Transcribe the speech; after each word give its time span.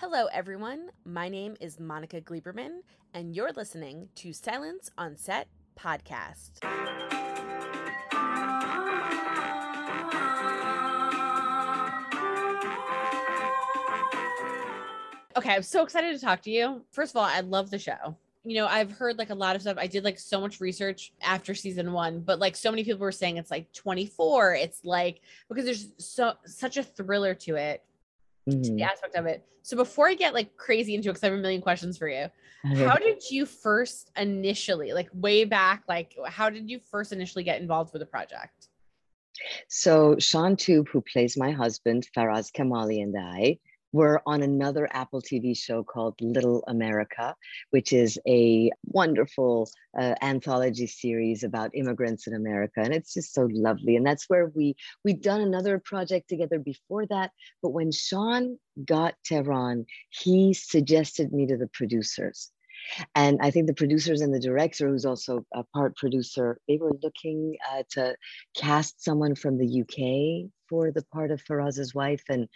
Hello, 0.00 0.26
everyone. 0.32 0.90
My 1.04 1.28
name 1.28 1.56
is 1.60 1.80
Monica 1.80 2.20
Gleberman, 2.20 2.82
and 3.14 3.34
you're 3.34 3.50
listening 3.50 4.08
to 4.14 4.32
Silence 4.32 4.88
on 4.96 5.16
Set 5.16 5.48
podcast. 5.76 6.62
Okay, 15.36 15.52
I'm 15.52 15.64
so 15.64 15.82
excited 15.82 16.14
to 16.14 16.24
talk 16.24 16.42
to 16.42 16.50
you. 16.52 16.84
First 16.92 17.10
of 17.10 17.16
all, 17.16 17.24
I 17.24 17.40
love 17.40 17.68
the 17.72 17.80
show. 17.80 18.16
You 18.44 18.54
know, 18.54 18.68
I've 18.68 18.92
heard 18.92 19.18
like 19.18 19.30
a 19.30 19.34
lot 19.34 19.56
of 19.56 19.62
stuff. 19.62 19.78
I 19.80 19.88
did 19.88 20.04
like 20.04 20.20
so 20.20 20.40
much 20.40 20.60
research 20.60 21.12
after 21.20 21.56
season 21.56 21.92
one, 21.92 22.20
but 22.20 22.38
like 22.38 22.54
so 22.54 22.70
many 22.70 22.84
people 22.84 23.00
were 23.00 23.10
saying 23.10 23.36
it's 23.36 23.50
like 23.50 23.72
24. 23.72 24.54
It's 24.54 24.84
like 24.84 25.22
because 25.48 25.64
there's 25.64 25.88
so 25.98 26.34
such 26.46 26.76
a 26.76 26.84
thriller 26.84 27.34
to 27.34 27.56
it 27.56 27.82
Mhm. 28.48 28.76
the 28.76 28.82
aspect 28.82 29.14
of 29.16 29.26
it. 29.26 29.44
So 29.62 29.76
before 29.76 30.08
I 30.08 30.14
get 30.14 30.34
like 30.34 30.56
crazy 30.56 30.94
into 30.94 31.08
it, 31.08 31.12
because 31.12 31.24
I 31.24 31.26
have 31.26 31.38
a 31.38 31.42
million 31.42 31.60
questions 31.60 31.98
for 31.98 32.08
you, 32.08 32.28
how 32.64 32.96
did 32.96 33.22
you 33.30 33.46
first 33.46 34.10
initially, 34.16 34.92
like 34.92 35.08
way 35.12 35.44
back, 35.44 35.84
like 35.88 36.14
how 36.26 36.50
did 36.50 36.68
you 36.70 36.80
first 36.90 37.12
initially 37.12 37.44
get 37.44 37.60
involved 37.60 37.92
with 37.92 38.00
the 38.00 38.06
project? 38.06 38.68
So 39.68 40.16
Shaun 40.18 40.56
Toub, 40.56 40.88
who 40.88 41.00
plays 41.00 41.36
my 41.36 41.50
husband, 41.50 42.08
Faraz 42.16 42.50
Kamali, 42.50 43.02
and 43.02 43.14
I 43.18 43.58
were 43.92 44.20
on 44.26 44.42
another 44.42 44.88
Apple 44.92 45.22
TV 45.22 45.56
show 45.56 45.82
called 45.82 46.14
Little 46.20 46.62
America, 46.68 47.34
which 47.70 47.92
is 47.92 48.18
a 48.26 48.70
wonderful 48.84 49.70
uh, 49.98 50.14
anthology 50.20 50.86
series 50.86 51.42
about 51.42 51.74
immigrants 51.74 52.26
in 52.26 52.34
America, 52.34 52.80
and 52.80 52.92
it's 52.92 53.14
just 53.14 53.34
so 53.34 53.48
lovely. 53.50 53.96
And 53.96 54.06
that's 54.06 54.28
where 54.28 54.50
we 54.54 54.74
we'd 55.04 55.22
done 55.22 55.40
another 55.40 55.78
project 55.78 56.28
together 56.28 56.58
before 56.58 57.06
that. 57.06 57.30
But 57.62 57.70
when 57.70 57.92
Shaun 57.92 58.58
got 58.84 59.14
Tehran, 59.24 59.86
he 60.10 60.54
suggested 60.54 61.32
me 61.32 61.46
to 61.46 61.56
the 61.56 61.68
producers. 61.68 62.50
And 63.14 63.38
I 63.42 63.50
think 63.50 63.66
the 63.66 63.74
producers 63.74 64.20
and 64.20 64.32
the 64.32 64.40
director, 64.40 64.88
who's 64.88 65.04
also 65.04 65.44
a 65.52 65.64
part 65.74 65.96
producer, 65.96 66.58
they 66.68 66.78
were 66.78 66.92
looking 67.02 67.56
uh, 67.70 67.82
to 67.90 68.16
cast 68.56 69.02
someone 69.02 69.34
from 69.34 69.58
the 69.58 69.82
UK 69.82 70.50
for 70.68 70.90
the 70.92 71.04
part 71.12 71.30
of 71.30 71.42
Faraz's 71.42 71.94
wife. 71.94 72.22
And 72.28 72.48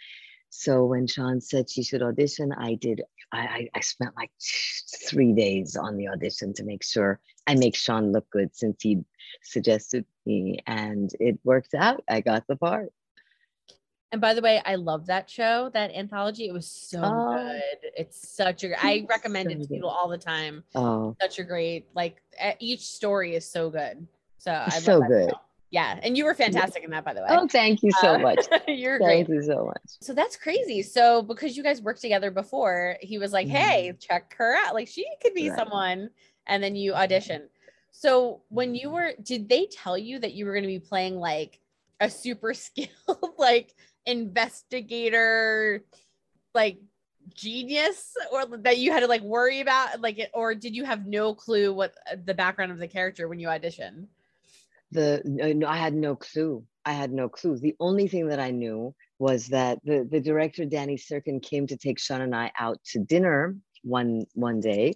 so 0.55 0.85
when 0.85 1.07
Shaun 1.07 1.41
said 1.41 1.67
she 1.67 1.81
should 1.81 2.03
audition, 2.03 2.51
I 2.53 2.75
did. 2.75 3.01
I, 3.31 3.39
I, 3.39 3.69
I 3.73 3.79
spent 3.79 4.15
like 4.15 4.29
three 5.09 5.33
days 5.33 5.75
on 5.75 5.97
the 5.97 6.07
audition 6.09 6.53
to 6.53 6.63
make 6.63 6.83
sure 6.83 7.19
I 7.47 7.55
make 7.55 7.75
Shaun 7.75 8.11
look 8.11 8.29
good 8.29 8.55
since 8.55 8.83
he 8.83 9.03
suggested 9.41 10.05
me, 10.27 10.59
and 10.67 11.09
it 11.19 11.39
worked 11.43 11.73
out. 11.73 12.03
I 12.07 12.21
got 12.21 12.45
the 12.47 12.55
part. 12.55 12.93
And 14.11 14.21
by 14.21 14.35
the 14.35 14.41
way, 14.41 14.61
I 14.63 14.75
love 14.75 15.07
that 15.07 15.27
show, 15.27 15.71
that 15.73 15.91
anthology. 15.91 16.47
It 16.47 16.53
was 16.53 16.69
so 16.69 17.01
Oh. 17.03 17.35
good. 17.35 17.89
It's 17.97 18.29
such 18.29 18.63
a. 18.63 18.79
I 18.79 19.07
recommend 19.09 19.51
it 19.51 19.59
to 19.63 19.67
people 19.67 19.89
all 19.89 20.07
the 20.07 20.19
time. 20.19 20.63
Oh, 20.75 21.15
Such 21.19 21.39
a 21.39 21.43
great, 21.43 21.87
like 21.95 22.21
each 22.59 22.81
story 22.81 23.35
is 23.35 23.49
so 23.49 23.71
good. 23.71 24.05
So 24.37 24.51
I 24.51 24.65
love 24.65 24.83
so 24.83 25.01
good. 25.01 25.29
show. 25.31 25.39
Yeah, 25.73 25.99
and 26.03 26.15
you 26.15 26.25
were 26.25 26.35
fantastic 26.35 26.83
in 26.83 26.91
that, 26.91 27.03
by 27.03 27.15
the 27.15 27.21
way. 27.21 27.29
Oh, 27.31 27.47
thank 27.47 27.81
you 27.81 27.91
so 27.93 28.13
Uh, 28.13 28.19
much. 28.19 28.45
You're 28.67 28.99
great. 28.99 29.25
Thank 29.25 29.29
you 29.29 29.41
so 29.41 29.65
much. 29.65 29.81
So 30.01 30.13
that's 30.13 30.35
crazy. 30.35 30.83
So 30.83 31.23
because 31.23 31.57
you 31.57 31.63
guys 31.63 31.81
worked 31.81 31.99
together 31.99 32.29
before, 32.29 32.95
he 33.01 33.17
was 33.17 33.33
like, 33.33 33.47
"Hey, 33.47 33.91
check 33.99 34.35
her 34.37 34.55
out. 34.55 34.75
Like 34.75 34.87
she 34.87 35.03
could 35.23 35.33
be 35.33 35.49
Right. 35.49 35.57
someone." 35.57 36.11
And 36.45 36.61
then 36.61 36.75
you 36.75 36.93
audition. 36.93 37.49
So 37.91 38.43
when 38.49 38.75
you 38.75 38.91
were, 38.91 39.13
did 39.23 39.49
they 39.49 39.65
tell 39.65 39.97
you 39.97 40.19
that 40.19 40.33
you 40.33 40.45
were 40.45 40.51
going 40.51 40.61
to 40.61 40.67
be 40.67 40.77
playing 40.79 41.15
like 41.15 41.59
a 41.99 42.07
super 42.07 42.53
skilled 42.65 43.33
like 43.39 43.73
investigator, 44.05 45.83
like 46.53 46.77
genius, 47.33 48.13
or 48.31 48.45
that 48.57 48.77
you 48.77 48.91
had 48.91 48.99
to 48.99 49.07
like 49.07 49.23
worry 49.23 49.59
about, 49.59 50.01
like, 50.01 50.19
it, 50.19 50.29
or 50.35 50.53
did 50.53 50.75
you 50.75 50.85
have 50.85 51.07
no 51.07 51.33
clue 51.33 51.73
what 51.73 51.95
uh, 52.11 52.17
the 52.23 52.35
background 52.35 52.71
of 52.71 52.77
the 52.77 52.87
character 52.87 53.27
when 53.27 53.39
you 53.39 53.47
auditioned? 53.47 54.05
The 54.93 55.63
I 55.67 55.77
had 55.77 55.93
no 55.93 56.15
clue. 56.15 56.63
I 56.85 56.93
had 56.93 57.11
no 57.11 57.29
clue. 57.29 57.57
The 57.57 57.75
only 57.79 58.07
thing 58.07 58.27
that 58.27 58.39
I 58.39 58.51
knew 58.51 58.93
was 59.19 59.47
that 59.47 59.79
the 59.83 60.07
the 60.09 60.19
director 60.19 60.65
Danny 60.65 60.97
Syrkin 60.97 61.41
came 61.41 61.65
to 61.67 61.77
take 61.77 61.99
Shaun 61.99 62.21
and 62.21 62.35
I 62.35 62.51
out 62.59 62.79
to 62.91 62.99
dinner 62.99 63.55
one 63.83 64.25
one 64.33 64.59
day, 64.59 64.95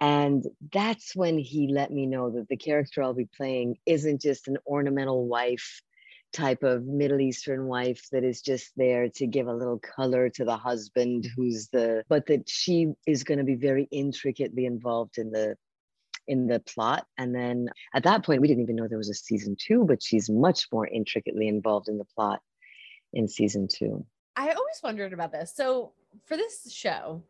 and 0.00 0.44
that's 0.72 1.16
when 1.16 1.38
he 1.38 1.72
let 1.72 1.90
me 1.90 2.06
know 2.06 2.30
that 2.30 2.48
the 2.48 2.56
character 2.56 3.02
I'll 3.02 3.14
be 3.14 3.28
playing 3.36 3.76
isn't 3.86 4.20
just 4.20 4.48
an 4.48 4.58
ornamental 4.66 5.26
wife 5.26 5.82
type 6.32 6.62
of 6.62 6.84
Middle 6.84 7.20
Eastern 7.20 7.66
wife 7.66 8.06
that 8.12 8.24
is 8.24 8.42
just 8.42 8.72
there 8.76 9.08
to 9.08 9.26
give 9.26 9.46
a 9.46 9.54
little 9.54 9.78
color 9.78 10.28
to 10.30 10.44
the 10.44 10.56
husband 10.56 11.26
who's 11.36 11.68
the 11.68 12.04
but 12.08 12.26
that 12.26 12.48
she 12.48 12.92
is 13.06 13.24
going 13.24 13.38
to 13.38 13.44
be 13.44 13.54
very 13.54 13.88
intricately 13.90 14.66
involved 14.66 15.16
in 15.16 15.30
the 15.30 15.56
in 16.26 16.46
the 16.46 16.60
plot. 16.60 17.06
And 17.18 17.34
then 17.34 17.68
at 17.94 18.04
that 18.04 18.24
point, 18.24 18.40
we 18.40 18.48
didn't 18.48 18.62
even 18.62 18.76
know 18.76 18.88
there 18.88 18.98
was 18.98 19.10
a 19.10 19.14
season 19.14 19.56
two, 19.58 19.84
but 19.84 20.02
she's 20.02 20.30
much 20.30 20.66
more 20.72 20.86
intricately 20.86 21.48
involved 21.48 21.88
in 21.88 21.98
the 21.98 22.04
plot 22.04 22.40
in 23.12 23.28
season 23.28 23.68
two. 23.68 24.04
I 24.36 24.48
always 24.48 24.80
wondered 24.82 25.12
about 25.12 25.32
this. 25.32 25.54
So 25.54 25.92
for 26.24 26.36
this 26.36 26.72
show, 26.72 27.22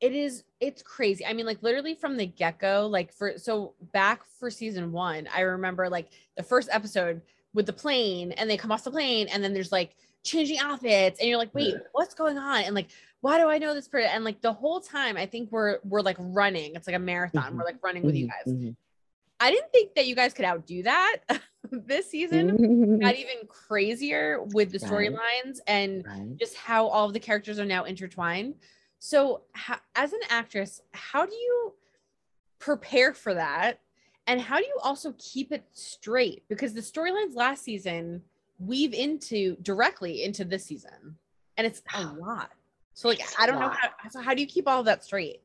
it 0.00 0.14
is 0.14 0.44
it's 0.60 0.82
crazy. 0.82 1.24
I 1.24 1.32
mean, 1.32 1.46
like 1.46 1.62
literally 1.62 1.94
from 1.94 2.16
the 2.16 2.26
get-go, 2.26 2.86
like 2.86 3.12
for 3.12 3.38
so 3.38 3.74
back 3.92 4.22
for 4.38 4.50
season 4.50 4.92
one, 4.92 5.28
I 5.34 5.40
remember 5.40 5.88
like 5.88 6.08
the 6.36 6.42
first 6.42 6.68
episode 6.70 7.22
with 7.54 7.66
the 7.66 7.72
plane 7.72 8.32
and 8.32 8.48
they 8.48 8.58
come 8.58 8.70
off 8.70 8.84
the 8.84 8.90
plane 8.90 9.28
and 9.28 9.42
then 9.42 9.54
there's 9.54 9.72
like 9.72 9.96
changing 10.22 10.58
outfits 10.58 11.18
and 11.18 11.28
you're 11.28 11.38
like, 11.38 11.54
wait, 11.54 11.74
what's 11.92 12.14
going 12.14 12.36
on? 12.36 12.64
And 12.64 12.74
like, 12.74 12.88
why 13.26 13.38
do 13.38 13.48
I 13.48 13.58
know 13.58 13.74
this 13.74 13.88
person? 13.88 14.08
And 14.12 14.22
like 14.24 14.40
the 14.40 14.52
whole 14.52 14.80
time 14.80 15.16
I 15.16 15.26
think 15.26 15.50
we're 15.50 15.78
we're 15.84 16.00
like 16.00 16.16
running. 16.20 16.76
It's 16.76 16.86
like 16.86 16.94
a 16.96 17.00
marathon. 17.00 17.52
Mhm. 17.52 17.56
We're 17.58 17.64
like 17.64 17.82
running 17.82 18.04
with 18.04 18.14
you 18.14 18.28
guys. 18.28 18.46
Mhm, 18.46 18.76
I 19.40 19.50
didn't 19.50 19.72
think 19.72 19.94
that 19.96 20.06
you 20.06 20.14
guys 20.14 20.32
could 20.32 20.44
outdo 20.44 20.84
that 20.84 21.16
this 21.70 22.08
season. 22.08 22.56
mhm. 22.56 23.00
Got 23.00 23.16
even 23.16 23.46
crazier 23.48 24.42
with 24.54 24.70
the 24.70 24.78
Right. 24.78 24.90
storylines 25.10 25.58
and 25.66 26.06
Right. 26.06 26.36
just 26.36 26.54
how 26.56 26.86
all 26.86 27.06
of 27.08 27.14
the 27.14 27.20
characters 27.20 27.58
are 27.58 27.64
now 27.64 27.82
intertwined. 27.84 28.54
So, 29.00 29.42
ho- 29.56 29.82
as 29.96 30.12
an 30.12 30.20
actress, 30.30 30.80
how 30.92 31.26
do 31.26 31.34
you 31.34 31.74
prepare 32.60 33.12
for 33.12 33.34
that? 33.34 33.80
And 34.28 34.40
how 34.40 34.58
do 34.58 34.64
you 34.64 34.78
also 34.82 35.14
keep 35.18 35.52
it 35.52 35.64
straight? 35.72 36.44
Because 36.48 36.74
the 36.74 36.80
storylines 36.80 37.34
last 37.34 37.62
season 37.64 38.22
weave 38.58 38.94
into 38.94 39.56
directly 39.62 40.22
into 40.24 40.44
this 40.44 40.64
season, 40.64 41.18
and 41.56 41.66
it's 41.66 41.82
a 41.94 42.04
lot. 42.14 42.52
So, 42.96 43.08
like, 43.08 43.20
I 43.38 43.46
don't 43.46 43.60
know 43.60 43.68
how. 43.68 44.08
So, 44.08 44.22
how 44.22 44.32
do 44.32 44.40
you 44.40 44.46
keep 44.46 44.66
all 44.66 44.80
of 44.80 44.86
that 44.86 45.04
straight? 45.04 45.42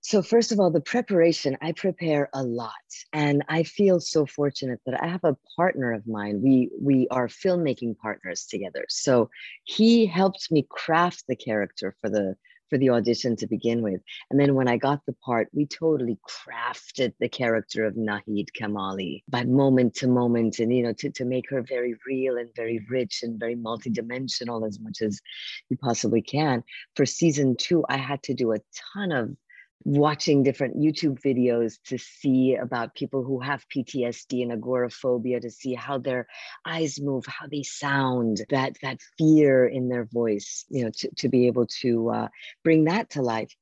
So, 0.00 0.22
first 0.22 0.52
of 0.52 0.58
all, 0.58 0.70
the 0.70 0.80
preparation, 0.80 1.58
I 1.60 1.72
prepare 1.72 2.30
a 2.32 2.42
lot. 2.42 2.72
And 3.12 3.44
I 3.50 3.62
feel 3.62 4.00
so 4.00 4.24
fortunate 4.24 4.80
that 4.86 5.02
I 5.02 5.06
have 5.06 5.22
a 5.22 5.36
partner 5.54 5.92
of 5.92 6.06
mine. 6.06 6.40
We 6.42 6.70
we 6.80 7.06
are 7.10 7.28
filmmaking 7.28 7.98
partners 7.98 8.46
together. 8.46 8.86
So 8.88 9.28
he 9.64 10.06
helped 10.06 10.50
me 10.50 10.66
craft 10.70 11.24
the 11.28 11.36
character 11.36 11.94
for 12.00 12.08
the 12.08 12.36
for 12.70 12.78
the 12.78 12.90
audition 12.90 13.36
to 13.36 13.46
begin 13.46 13.82
with. 13.82 14.00
And 14.30 14.40
then 14.40 14.54
when 14.54 14.68
I 14.68 14.76
got 14.76 15.04
the 15.04 15.12
part, 15.12 15.48
we 15.52 15.66
totally 15.66 16.18
crafted 16.26 17.12
the 17.20 17.28
character 17.28 17.84
of 17.84 17.94
Nahid 17.94 18.48
Kamali 18.58 19.22
by 19.28 19.44
moment 19.44 19.94
to 19.96 20.06
moment 20.06 20.60
and 20.60 20.72
you 20.72 20.84
know 20.84 20.94
to, 20.94 21.10
to 21.10 21.24
make 21.24 21.50
her 21.50 21.62
very 21.62 21.96
real 22.06 22.38
and 22.38 22.48
very 22.54 22.84
rich 22.88 23.22
and 23.22 23.38
very 23.38 23.56
multidimensional 23.56 24.66
as 24.66 24.78
much 24.80 25.02
as 25.02 25.20
you 25.68 25.76
possibly 25.76 26.22
can. 26.22 26.62
For 26.94 27.04
season 27.04 27.56
two, 27.56 27.84
I 27.88 27.96
had 27.96 28.22
to 28.24 28.34
do 28.34 28.52
a 28.52 28.60
ton 28.94 29.12
of 29.12 29.36
watching 29.84 30.42
different 30.42 30.76
YouTube 30.76 31.20
videos 31.20 31.78
to 31.86 31.98
see 31.98 32.54
about 32.54 32.94
people 32.94 33.24
who 33.24 33.40
have 33.40 33.66
PTSD 33.74 34.42
and 34.42 34.52
agoraphobia 34.52 35.40
to 35.40 35.50
see 35.50 35.74
how 35.74 35.98
their 35.98 36.26
eyes 36.66 37.00
move, 37.00 37.24
how 37.26 37.46
they 37.50 37.62
sound, 37.62 38.42
that 38.50 38.76
that 38.82 38.98
fear 39.16 39.66
in 39.66 39.88
their 39.88 40.04
voice, 40.04 40.64
you 40.68 40.84
know, 40.84 40.90
to, 40.98 41.10
to 41.16 41.28
be 41.28 41.46
able 41.46 41.66
to 41.80 42.10
uh, 42.10 42.28
bring 42.62 42.84
that 42.84 43.10
to 43.10 43.22
life. 43.22 43.54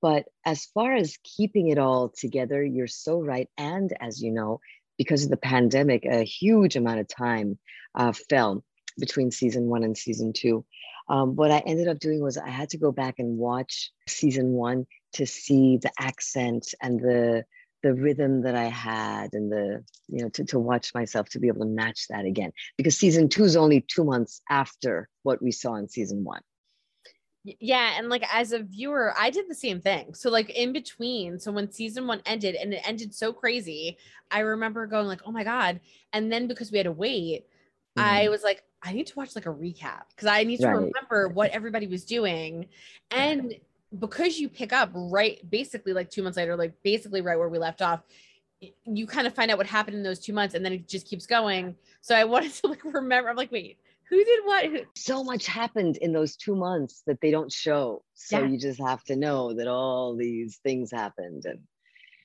But 0.00 0.24
as 0.44 0.66
far 0.66 0.94
as 0.94 1.18
keeping 1.22 1.68
it 1.68 1.78
all 1.78 2.10
together, 2.10 2.64
you're 2.64 2.86
so 2.86 3.20
right. 3.20 3.48
And 3.58 3.92
as 4.00 4.22
you 4.22 4.32
know, 4.32 4.60
because 4.98 5.24
of 5.24 5.30
the 5.30 5.36
pandemic, 5.36 6.04
a 6.04 6.24
huge 6.24 6.76
amount 6.76 7.00
of 7.00 7.08
time 7.08 7.58
uh, 7.94 8.12
fell 8.30 8.64
between 8.98 9.30
season 9.30 9.66
one 9.66 9.84
and 9.84 9.96
season 9.96 10.32
two. 10.32 10.64
Um, 11.08 11.36
what 11.36 11.50
I 11.50 11.62
ended 11.66 11.88
up 11.88 11.98
doing 11.98 12.20
was 12.20 12.36
I 12.36 12.48
had 12.48 12.70
to 12.70 12.78
go 12.78 12.90
back 12.90 13.16
and 13.18 13.38
watch 13.38 13.90
season 14.08 14.52
one 14.52 14.86
to 15.14 15.26
see 15.26 15.78
the 15.78 15.92
accent 15.98 16.74
and 16.82 17.00
the 17.00 17.44
the 17.82 17.94
rhythm 17.94 18.42
that 18.42 18.56
I 18.56 18.64
had 18.64 19.34
and 19.34 19.52
the 19.52 19.84
you 20.08 20.22
know 20.22 20.28
to, 20.30 20.44
to 20.46 20.58
watch 20.58 20.92
myself 20.94 21.28
to 21.30 21.38
be 21.38 21.48
able 21.48 21.60
to 21.60 21.66
match 21.66 22.08
that 22.08 22.24
again 22.24 22.52
because 22.76 22.96
season 22.96 23.28
two 23.28 23.44
is 23.44 23.56
only 23.56 23.82
two 23.82 24.02
months 24.02 24.40
after 24.50 25.08
what 25.22 25.40
we 25.42 25.52
saw 25.52 25.76
in 25.76 25.88
season 25.88 26.24
one. 26.24 26.40
Yeah, 27.44 27.92
and 27.96 28.08
like 28.08 28.24
as 28.34 28.50
a 28.50 28.64
viewer, 28.64 29.14
I 29.16 29.30
did 29.30 29.48
the 29.48 29.54
same 29.54 29.80
thing. 29.80 30.14
So 30.14 30.30
like 30.30 30.50
in 30.50 30.72
between, 30.72 31.38
so 31.38 31.52
when 31.52 31.70
season 31.70 32.08
1 32.08 32.22
ended 32.26 32.56
and 32.56 32.74
it 32.74 32.82
ended 32.84 33.14
so 33.14 33.32
crazy, 33.32 33.98
I 34.32 34.40
remember 34.40 34.88
going 34.88 35.06
like, 35.06 35.20
"Oh 35.24 35.30
my 35.30 35.44
god." 35.44 35.78
And 36.12 36.32
then 36.32 36.48
because 36.48 36.72
we 36.72 36.78
had 36.78 36.86
to 36.86 36.92
wait, 36.92 37.46
I 37.96 38.28
was 38.28 38.42
like, 38.42 38.62
I 38.82 38.92
need 38.92 39.06
to 39.08 39.14
watch 39.16 39.34
like 39.34 39.46
a 39.46 39.52
recap 39.52 40.02
because 40.10 40.28
I 40.28 40.44
need 40.44 40.60
to 40.60 40.66
Right. 40.68 40.74
remember 40.92 41.28
what 41.28 41.50
everybody 41.50 41.86
was 41.86 42.04
doing. 42.04 42.68
And 43.10 43.54
because 43.98 44.38
you 44.38 44.48
pick 44.48 44.72
up 44.72 44.90
right 44.94 45.38
basically 45.50 45.92
like 45.92 46.10
two 46.10 46.22
months 46.22 46.36
later, 46.36 46.56
like 46.56 46.72
basically 46.82 47.20
right 47.20 47.38
where 47.38 47.48
we 47.48 47.58
left 47.58 47.82
off, 47.82 48.00
you 48.84 49.06
kind 49.06 49.26
of 49.26 49.34
find 49.34 49.50
out 49.50 49.58
what 49.58 49.66
happened 49.66 49.96
in 49.96 50.02
those 50.02 50.18
two 50.20 50.32
months 50.32 50.54
and 50.54 50.64
then 50.64 50.72
it 50.72 50.88
just 50.88 51.06
keeps 51.06 51.26
going. 51.26 51.74
So 52.00 52.14
I 52.14 52.24
wanted 52.32 52.52
to 52.54 52.68
like 52.68 52.84
remember, 52.84 53.28
I'm 53.30 53.36
like, 53.36 53.52
wait, 53.52 53.78
who 54.08 54.22
did 54.24 54.44
what? 54.44 54.66
Who- 54.66 54.80
so 54.94 55.24
much 55.24 55.46
happened 55.46 55.96
in 55.98 56.12
those 56.12 56.36
two 56.36 56.54
months 56.54 57.02
that 57.06 57.20
they 57.20 57.30
don't 57.30 57.52
show. 57.52 58.02
So 58.14 58.40
Yeah. 58.40 58.46
you 58.48 58.58
just 58.58 58.80
have 58.80 59.02
to 59.04 59.16
know 59.16 59.52
that 59.54 59.66
all 59.68 60.14
these 60.16 60.58
things 60.62 60.90
happened. 60.92 61.44
And 61.44 61.60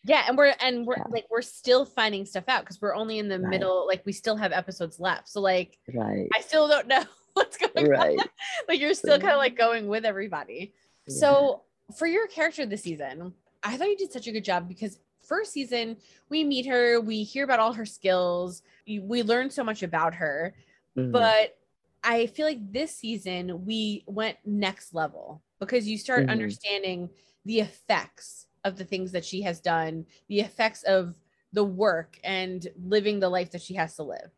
Yeah, 0.03 0.24
and 0.27 0.38
we're 0.38 0.53
and 0.59 0.86
we're 0.86 0.98
Yeah. 0.98 1.03
like 1.09 1.27
we're 1.30 1.42
still 1.44 1.86
finding 1.86 2.25
stuff 2.25 2.45
out 2.48 2.62
because 2.63 2.81
we're 2.81 2.95
only 2.95 3.19
in 3.19 3.27
the 3.30 3.39
Right. 3.39 3.50
middle, 3.50 3.86
like 3.88 4.03
we 4.06 4.13
still 4.13 4.36
have 4.36 4.51
episodes 4.51 5.00
left. 5.00 5.30
So 5.30 5.42
like 5.42 5.77
right, 5.94 6.27
I 6.33 6.42
still 6.42 6.68
don't 6.68 6.88
know 6.88 7.03
what's 7.33 7.57
going 7.57 7.88
right. 7.88 8.18
on. 8.19 8.25
but 8.68 8.80
you're 8.80 8.94
still 8.95 9.19
kind 9.19 9.33
of 9.33 9.38
like 9.38 9.56
going 9.57 9.88
with 9.88 10.06
everybody. 10.06 10.74
yeah. 11.07 11.15
So 11.15 11.63
for 11.98 12.07
your 12.07 12.27
character 12.27 12.65
this 12.65 12.83
season, 12.83 13.33
I 13.63 13.77
thought 13.77 13.89
you 13.89 13.98
did 13.98 14.12
such 14.12 14.27
a 14.27 14.31
good 14.31 14.44
job 14.45 14.68
because 14.68 14.98
first 15.21 15.53
season 15.53 15.98
we 16.30 16.44
meet 16.44 16.65
her, 16.65 17.00
we 17.00 17.24
hear 17.24 17.44
about 17.44 17.59
all 17.59 17.74
her 17.74 17.86
skills, 17.86 18.63
we 18.88 19.21
learn 19.24 19.50
so 19.51 19.63
much 19.63 19.83
about 19.83 20.15
her, 20.15 20.56
Mhm. 20.98 21.12
but 21.12 21.57
I 22.03 22.25
feel 22.25 22.48
like 22.48 22.71
this 22.74 22.95
season 22.95 23.65
we 23.65 24.03
went 24.07 24.38
next 24.45 24.95
level 24.95 25.44
because 25.59 25.88
you 25.88 25.98
start 26.00 26.25
Mhm. 26.25 26.31
understanding 26.31 27.09
the 27.45 27.59
effects 27.59 28.48
of 28.63 28.77
the 28.77 28.85
things 28.85 29.11
that 29.11 29.25
she 29.25 29.41
has 29.41 29.59
done, 29.59 30.05
the 30.27 30.39
effects 30.39 30.83
of 30.83 31.15
the 31.53 31.63
work 31.63 32.17
and 32.23 32.67
living 32.83 33.19
the 33.19 33.29
life 33.29 33.51
that 33.51 33.61
she 33.61 33.73
has 33.75 33.95
to 33.95 34.03
live. 34.03 34.31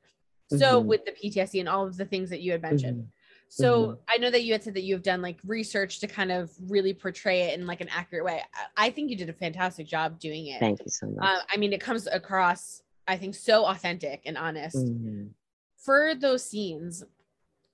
So 0.50 0.82
Mhm. 0.82 0.86
with 0.86 1.06
the 1.06 1.12
PTSD 1.12 1.60
and 1.60 1.70
all 1.70 1.86
of 1.86 1.98
the 1.98 2.06
things 2.06 2.30
that 2.30 2.42
you 2.42 2.52
had 2.52 2.62
mentioned. 2.62 3.04
Mhm. 3.04 3.10
So 3.50 4.00
I 4.08 4.18
know 4.18 4.32
that 4.32 4.44
you 4.44 4.54
had 4.54 4.64
said 4.64 4.74
that 4.74 4.82
you 4.84 4.96
have 4.96 5.04
done 5.04 5.22
like 5.22 5.40
research 5.44 6.00
to 6.00 6.08
kind 6.08 6.32
of 6.32 6.52
really 6.72 6.94
portray 6.94 7.42
it 7.44 7.60
in 7.60 7.68
like 7.68 7.82
an 7.82 7.90
accurate 7.90 8.26
way. 8.26 8.42
I- 8.54 8.88
I 8.88 8.90
think 8.90 9.10
you 9.12 9.16
did 9.16 9.30
a 9.30 9.34
fantastic 9.34 9.86
job 9.88 10.20
doing 10.20 10.48
it. 10.48 10.60
Thank 10.60 10.80
you 10.80 10.90
so 10.90 11.08
much. 11.08 11.24
Uh, 11.24 11.44
I 11.50 11.58
mean, 11.58 11.72
it 11.74 11.82
comes 11.82 12.08
across, 12.08 12.82
I 13.08 13.18
think, 13.18 13.36
so 13.36 13.66
authentic 13.66 14.22
and 14.26 14.38
honest. 14.38 14.78
Mhm. 14.78 15.34
For 15.76 16.16
those 16.16 16.44
scenes, 16.44 17.04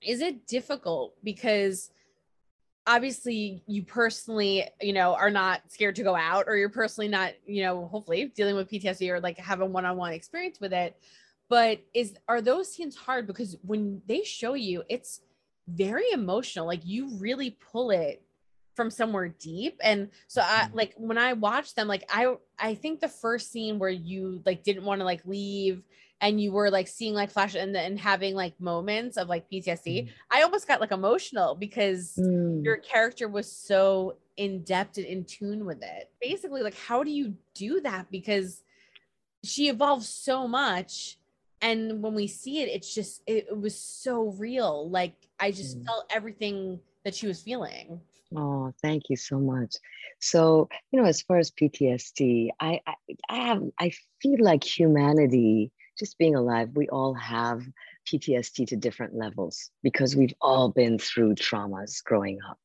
is 0.02 0.22
it 0.22 0.48
difficult 0.48 1.16
because 1.24 1.92
obviously 2.90 3.62
you 3.68 3.84
personally, 3.84 4.66
you 4.82 4.94
know, 4.94 5.14
are 5.14 5.30
not 5.30 5.62
scared 5.68 5.96
to 5.96 6.04
go 6.04 6.16
out, 6.16 6.46
or 6.48 6.58
you're 6.58 6.70
personally 6.70 7.08
not, 7.08 7.34
you 7.46 7.62
know, 7.62 7.88
hopefully 7.88 8.32
dealing 8.36 8.56
with 8.56 8.70
PTSD 8.70 9.10
or 9.12 9.20
like 9.20 9.38
have 9.38 9.62
a 9.62 9.66
one-on-one 9.66 10.12
experience 10.12 10.60
with 10.60 10.74
it. 10.74 10.98
But 11.50 11.82
is 11.94 12.16
are 12.28 12.42
those 12.42 12.74
scenes 12.74 12.96
hard 12.96 13.28
because 13.28 13.58
when 13.62 14.02
they 14.08 14.24
show 14.24 14.56
you, 14.56 14.84
it's 14.90 15.22
very 15.68 16.10
emotional. 16.12 16.66
Like 16.66 16.84
you 16.84 17.16
really 17.20 17.52
pull 17.72 17.92
it 17.92 18.24
from 18.76 18.90
somewhere 18.90 19.28
deep 19.40 19.78
and 19.84 20.08
so 20.28 20.42
i 20.42 20.70
Mhm. 20.70 20.74
like 20.74 20.94
when 20.96 21.18
i 21.18 21.34
watched 21.34 21.76
them 21.76 21.86
like 21.86 22.06
i 22.10 22.34
i 22.58 22.74
think 22.74 23.02
the 23.02 23.10
first 23.10 23.52
scene 23.52 23.78
where 23.78 23.90
you 23.90 24.42
like 24.46 24.64
didn't 24.64 24.86
want 24.86 25.02
to 25.02 25.06
like 25.06 25.20
leave 25.26 25.84
and 26.21 26.42
you 26.42 26.51
were 26.51 26.69
like 26.69 26.88
seeing 26.88 27.13
like 27.13 27.31
flash 27.31 27.56
and 27.56 27.74
then 27.74 27.98
having 27.98 28.36
like 28.36 28.60
moments 28.60 29.18
of 29.18 29.27
like 29.30 29.50
ptsd 29.50 30.06
Mhm. 30.06 30.10
i 30.31 30.42
almost 30.42 30.68
got 30.68 30.81
like 30.81 30.92
emotional 30.92 31.56
because 31.56 32.16
Mm. 32.19 32.63
your 32.63 32.77
character 32.77 33.27
was 33.27 33.51
so 33.51 34.18
in 34.38 34.63
depth 34.63 34.98
and 34.98 35.06
in 35.06 35.24
tune 35.25 35.66
with 35.66 35.81
it 35.81 36.12
basically 36.21 36.62
like 36.62 36.75
how 36.75 37.04
do 37.04 37.12
you 37.12 37.36
do 37.54 37.80
that 37.81 38.10
because 38.12 38.63
she 39.44 39.69
evolves 39.69 40.07
so 40.07 40.48
much 40.48 41.18
and 41.62 42.01
when 42.01 42.13
we 42.13 42.27
see 42.27 42.62
it 42.62 42.69
it's 42.69 42.94
just 42.94 43.21
it, 43.27 43.48
it 43.50 43.57
was 43.57 43.77
so 43.80 44.30
real 44.38 44.89
like 44.89 45.16
i 45.39 45.51
just 45.51 45.80
Mm. 45.80 45.86
felt 45.86 46.06
everything 46.13 46.80
that 47.04 47.16
she 47.16 47.27
was 47.27 47.42
feeling 47.42 48.01
Oh, 48.36 48.71
thank 48.83 49.10
you 49.10 49.16
so 49.16 49.39
much. 49.39 49.77
So, 50.19 50.69
you 50.92 51.01
know, 51.01 51.07
as 51.07 51.19
far 51.24 51.39
as 51.39 51.50
PTSD, 51.50 52.50
I, 52.60 52.80
I, 52.86 52.94
I 53.27 53.36
have, 53.38 53.63
I 53.80 53.92
feel 54.21 54.38
like 54.39 54.63
humanity, 54.63 55.71
just 56.00 56.18
being 56.18 56.36
alive, 56.36 56.69
we 56.74 56.88
all 56.90 57.13
have 57.13 57.62
PTSD 58.07 58.68
to 58.68 58.75
different 58.78 59.13
levels 59.13 59.69
because 59.84 60.16
we've 60.16 60.34
all 60.42 60.69
been 60.69 60.98
through 60.98 61.36
traumas 61.36 62.04
growing 62.04 62.40
up. 62.50 62.57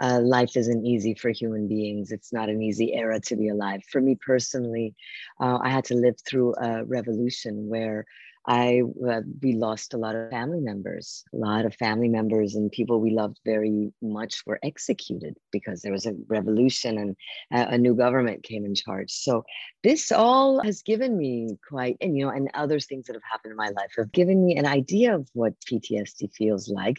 Uh, 0.00 0.20
life 0.20 0.56
isn't 0.56 0.84
easy 0.86 1.14
for 1.14 1.30
human 1.30 1.68
beings. 1.68 2.12
It's 2.12 2.32
not 2.32 2.48
an 2.48 2.62
easy 2.62 2.94
era 2.94 3.20
to 3.20 3.36
be 3.36 3.48
alive. 3.48 3.82
For 3.90 4.00
me 4.00 4.16
personally, 4.16 4.94
uh, 5.40 5.58
I 5.62 5.70
had 5.70 5.84
to 5.86 5.94
live 5.94 6.16
through 6.26 6.54
a 6.56 6.84
revolution 6.84 7.68
where 7.68 8.06
I 8.46 8.82
uh, 9.08 9.20
we 9.40 9.52
lost 9.52 9.94
a 9.94 9.98
lot 9.98 10.16
of 10.16 10.30
family 10.30 10.60
members. 10.60 11.24
A 11.32 11.36
lot 11.36 11.64
of 11.64 11.74
family 11.74 12.08
members 12.08 12.56
and 12.56 12.72
people 12.72 13.00
we 13.00 13.10
loved 13.10 13.38
very 13.44 13.92
much 14.02 14.42
were 14.46 14.58
executed 14.64 15.36
because 15.52 15.82
there 15.82 15.92
was 15.92 16.06
a 16.06 16.14
revolution 16.26 16.98
and 16.98 17.16
a, 17.52 17.74
a 17.74 17.78
new 17.78 17.94
government 17.94 18.42
came 18.42 18.64
in 18.64 18.74
charge. 18.74 19.12
So 19.12 19.44
this 19.84 20.10
all 20.10 20.60
has 20.64 20.82
given 20.82 21.16
me 21.16 21.56
quite, 21.68 21.96
and 22.00 22.16
you 22.16 22.24
know, 22.24 22.32
and 22.32 22.50
other 22.54 22.80
things 22.80 23.06
that 23.06 23.14
have 23.14 23.22
happened 23.30 23.52
in 23.52 23.56
my 23.56 23.68
life 23.68 23.92
have 23.96 24.10
given 24.10 24.44
me 24.44 24.56
an 24.56 24.66
idea 24.66 25.14
of 25.14 25.28
what 25.34 25.54
PTSD 25.60 26.32
feels 26.32 26.68
like, 26.68 26.96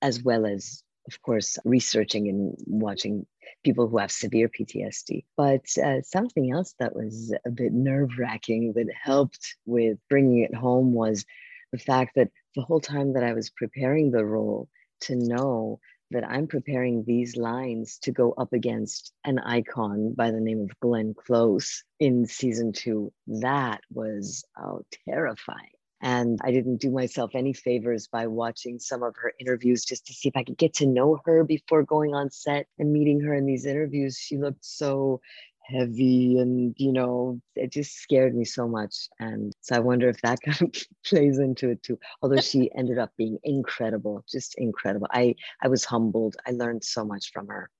as 0.00 0.22
well 0.22 0.46
as, 0.46 0.82
of 1.06 1.22
course, 1.22 1.58
researching 1.64 2.28
and 2.28 2.56
watching 2.66 3.26
people 3.64 3.88
who 3.88 3.98
have 3.98 4.10
severe 4.10 4.48
PTSD. 4.48 5.24
But 5.36 5.66
uh, 5.78 6.02
something 6.02 6.52
else 6.52 6.74
that 6.78 6.94
was 6.94 7.34
a 7.44 7.50
bit 7.50 7.72
nerve 7.72 8.10
wracking 8.18 8.72
that 8.74 8.88
helped 9.00 9.56
with 9.66 9.98
bringing 10.08 10.42
it 10.42 10.54
home 10.54 10.92
was 10.92 11.24
the 11.72 11.78
fact 11.78 12.14
that 12.16 12.30
the 12.54 12.62
whole 12.62 12.80
time 12.80 13.12
that 13.14 13.24
I 13.24 13.34
was 13.34 13.50
preparing 13.50 14.10
the 14.10 14.24
role, 14.24 14.68
to 15.02 15.14
know 15.14 15.78
that 16.10 16.24
I'm 16.24 16.46
preparing 16.46 17.04
these 17.04 17.36
lines 17.36 17.98
to 18.02 18.12
go 18.12 18.32
up 18.32 18.52
against 18.52 19.12
an 19.24 19.38
icon 19.38 20.14
by 20.14 20.30
the 20.30 20.40
name 20.40 20.60
of 20.60 20.80
Glenn 20.80 21.14
Close 21.14 21.84
in 21.98 22.26
season 22.26 22.72
two, 22.72 23.12
that 23.26 23.80
was 23.92 24.44
oh, 24.56 24.82
terrifying. 25.08 25.75
And 26.02 26.38
I 26.42 26.50
didn't 26.50 26.76
do 26.76 26.90
myself 26.90 27.30
any 27.34 27.52
favors 27.52 28.06
by 28.06 28.26
watching 28.26 28.78
some 28.78 29.02
of 29.02 29.14
her 29.16 29.32
interviews 29.40 29.84
just 29.84 30.06
to 30.06 30.12
see 30.12 30.28
if 30.28 30.36
I 30.36 30.44
could 30.44 30.58
get 30.58 30.74
to 30.74 30.86
know 30.86 31.20
her 31.24 31.42
before 31.42 31.82
going 31.82 32.14
on 32.14 32.30
set 32.30 32.66
and 32.78 32.92
meeting 32.92 33.20
her 33.20 33.34
in 33.34 33.46
these 33.46 33.64
interviews. 33.64 34.18
She 34.18 34.36
looked 34.36 34.64
so 34.64 35.20
heavy 35.62 36.38
and, 36.38 36.74
you 36.76 36.92
know, 36.92 37.40
it 37.56 37.72
just 37.72 37.96
scared 37.96 38.36
me 38.36 38.44
so 38.44 38.68
much. 38.68 39.08
And 39.18 39.52
so 39.62 39.74
I 39.74 39.80
wonder 39.80 40.08
if 40.08 40.20
that 40.22 40.40
kind 40.44 40.62
of 40.62 40.82
plays 41.04 41.38
into 41.38 41.70
it 41.70 41.82
too. 41.82 41.98
Although 42.22 42.40
she 42.40 42.70
ended 42.76 42.98
up 42.98 43.12
being 43.16 43.38
incredible, 43.42 44.24
just 44.30 44.54
incredible. 44.58 45.08
I, 45.10 45.34
I 45.62 45.68
was 45.68 45.84
humbled. 45.84 46.36
I 46.46 46.52
learned 46.52 46.84
so 46.84 47.04
much 47.04 47.32
from 47.32 47.48
her. 47.48 47.70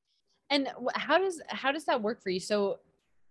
And 0.51 0.69
how 0.95 1.19
does 1.19 1.41
how 1.49 1.73
does 1.73 1.85
that 1.87 2.03
work 2.03 2.23
for 2.23 2.31
you? 2.31 2.39
So 2.41 2.79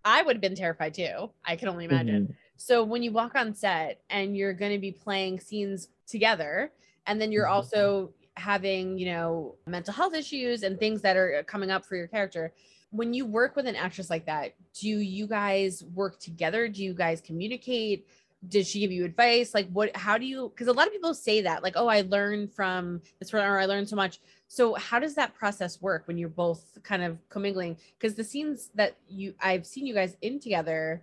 I 0.03 0.21
would 0.21 0.35
have 0.35 0.41
been 0.41 0.55
terrified 0.55 0.93
too. 0.93 1.31
I 1.45 1.55
can 1.55 1.69
only 1.69 1.85
imagine. 1.85 2.27
Mhm. 2.27 2.35
So 2.57 2.83
when 2.83 3.03
you 3.03 3.11
walk 3.11 3.35
on 3.35 3.53
set 3.53 4.01
and 4.09 4.35
you're 4.35 4.53
going 4.53 4.71
to 4.71 4.79
be 4.79 4.91
playing 4.91 5.39
scenes 5.39 5.89
together 6.07 6.71
and 7.07 7.19
then 7.19 7.31
you're 7.31 7.45
Mhm. 7.45 7.51
also 7.51 8.13
having, 8.37 8.97
you 8.97 9.05
know, 9.07 9.55
mental 9.65 9.93
health 9.93 10.13
issues 10.13 10.63
and 10.63 10.77
things 10.79 11.01
that 11.01 11.15
are 11.17 11.43
coming 11.43 11.71
up 11.71 11.85
for 11.85 11.95
your 11.95 12.07
character. 12.07 12.53
When 12.91 13.13
you 13.13 13.25
work 13.25 13.55
with 13.55 13.65
an 13.67 13.75
actress 13.75 14.09
like 14.09 14.25
that, 14.25 14.53
do 14.73 14.89
you 14.89 15.27
guys 15.27 15.83
work 15.93 16.19
together? 16.19 16.67
Do 16.67 16.83
you 16.83 16.93
guys 16.93 17.21
communicate? 17.21 18.07
Did 18.47 18.67
she 18.67 18.79
give 18.79 18.91
you 18.91 19.05
advice? 19.05 19.53
Like 19.53 19.69
what 19.71 19.95
how 19.95 20.17
do 20.17 20.25
you 20.25 20.49
because 20.49 20.67
a 20.67 20.73
lot 20.73 20.87
of 20.87 20.93
people 20.93 21.13
say 21.13 21.41
that 21.41 21.63
like 21.63 21.73
oh 21.75 21.87
I 21.87 22.01
learned 22.01 22.53
from 22.53 23.01
this 23.19 23.33
or 23.33 23.39
I 23.39 23.65
learned 23.65 23.89
so 23.89 23.95
much. 23.95 24.19
So 24.47 24.75
how 24.75 24.99
does 24.99 25.15
that 25.15 25.33
process 25.33 25.81
work 25.81 26.07
when 26.07 26.17
you're 26.17 26.29
both 26.29 26.77
kind 26.83 27.03
of 27.03 27.17
commingling? 27.29 27.77
Because 27.97 28.15
the 28.15 28.23
scenes 28.23 28.69
that 28.75 28.95
you 29.09 29.33
I've 29.41 29.65
seen 29.65 29.85
you 29.87 29.93
guys 29.93 30.15
in 30.21 30.39
together, 30.39 31.01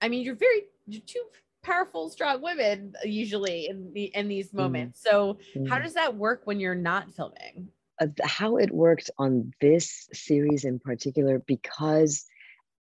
I 0.00 0.08
mean, 0.08 0.24
you're 0.24 0.34
very 0.34 0.64
two 0.90 1.24
powerful, 1.62 2.10
strong 2.10 2.42
women 2.42 2.94
usually 3.04 3.66
in 3.68 3.92
the 3.92 4.04
in 4.14 4.28
these 4.28 4.52
moments. 4.52 5.02
So 5.02 5.38
how 5.68 5.78
Mhm. 5.78 5.82
does 5.84 5.94
that 5.94 6.16
work 6.16 6.42
when 6.44 6.60
you're 6.60 6.74
not 6.74 7.12
filming? 7.14 7.70
uh, 8.00 8.06
how 8.24 8.56
it 8.56 8.70
worked 8.72 9.10
on 9.18 9.52
this 9.60 10.08
series 10.12 10.64
in 10.64 10.78
particular 10.78 11.38
because 11.40 12.24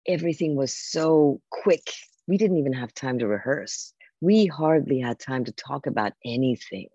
everything 0.08 0.56
was 0.56 0.74
so 0.76 1.40
quick. 1.50 1.90
We 2.26 2.36
didn't 2.38 2.58
even 2.58 2.72
have 2.72 2.94
time 2.94 3.18
to 3.18 3.26
rehearse. 3.28 3.92
We 4.20 4.46
hardly 4.46 5.00
had 5.00 5.18
time 5.18 5.44
to 5.44 5.52
talk 5.52 5.86
about 5.86 6.14
anything 6.24 6.88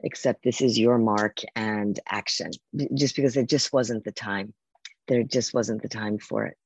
except 0.00 0.42
this 0.44 0.60
is 0.60 0.78
your 0.78 0.98
mark 0.98 1.38
and 1.54 1.98
action, 2.08 2.50
just 2.94 3.16
because 3.16 3.36
it 3.36 3.48
just 3.48 3.72
wasn't 3.72 4.04
the 4.04 4.12
time. 4.12 4.54
There 5.08 5.22
just 5.22 5.54
wasn't 5.54 5.82
the 5.82 5.88
time 5.88 6.18
for 6.18 6.44
it. 6.46 6.56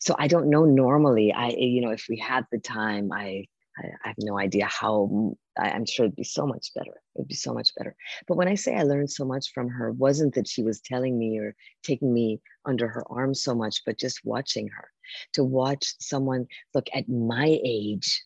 So 0.00 0.14
I 0.18 0.28
don't 0.28 0.50
know 0.50 0.64
normally. 0.64 1.32
I, 1.32 1.48
eh, 1.48 1.56
you 1.58 1.80
know, 1.80 1.90
if 1.90 2.06
we 2.08 2.18
had 2.18 2.46
the 2.50 2.58
time, 2.58 3.12
I, 3.12 3.46
I, 3.78 3.86
I 4.04 4.08
have 4.08 4.16
no 4.18 4.38
idea 4.38 4.66
how. 4.66 5.34
I'm 5.58 5.84
sure 5.84 6.06
it'd 6.06 6.16
be 6.16 6.24
so 6.24 6.46
much 6.46 6.72
better. 6.74 7.02
It'd 7.14 7.28
be 7.28 7.34
so 7.34 7.52
much 7.52 7.74
better. 7.76 7.94
But 8.26 8.38
when 8.38 8.48
I 8.48 8.54
say 8.54 8.74
I 8.74 8.84
learned 8.84 9.10
so 9.10 9.26
much 9.26 9.52
from 9.52 9.68
her, 9.68 9.92
wasn't 9.92 10.34
that 10.34 10.48
she 10.48 10.62
was 10.62 10.80
telling 10.80 11.18
me 11.18 11.38
or 11.38 11.54
taking 11.82 12.12
me 12.12 12.40
under 12.64 12.88
her 12.88 13.04
arm 13.10 13.34
so 13.34 13.54
much, 13.54 13.82
but 13.84 13.98
just 13.98 14.24
watching 14.24 14.68
her. 14.68 14.88
To 15.34 15.44
watch 15.44 15.94
someone 16.00 16.46
look 16.74 16.86
at 16.94 17.06
my 17.06 17.58
age, 17.62 18.22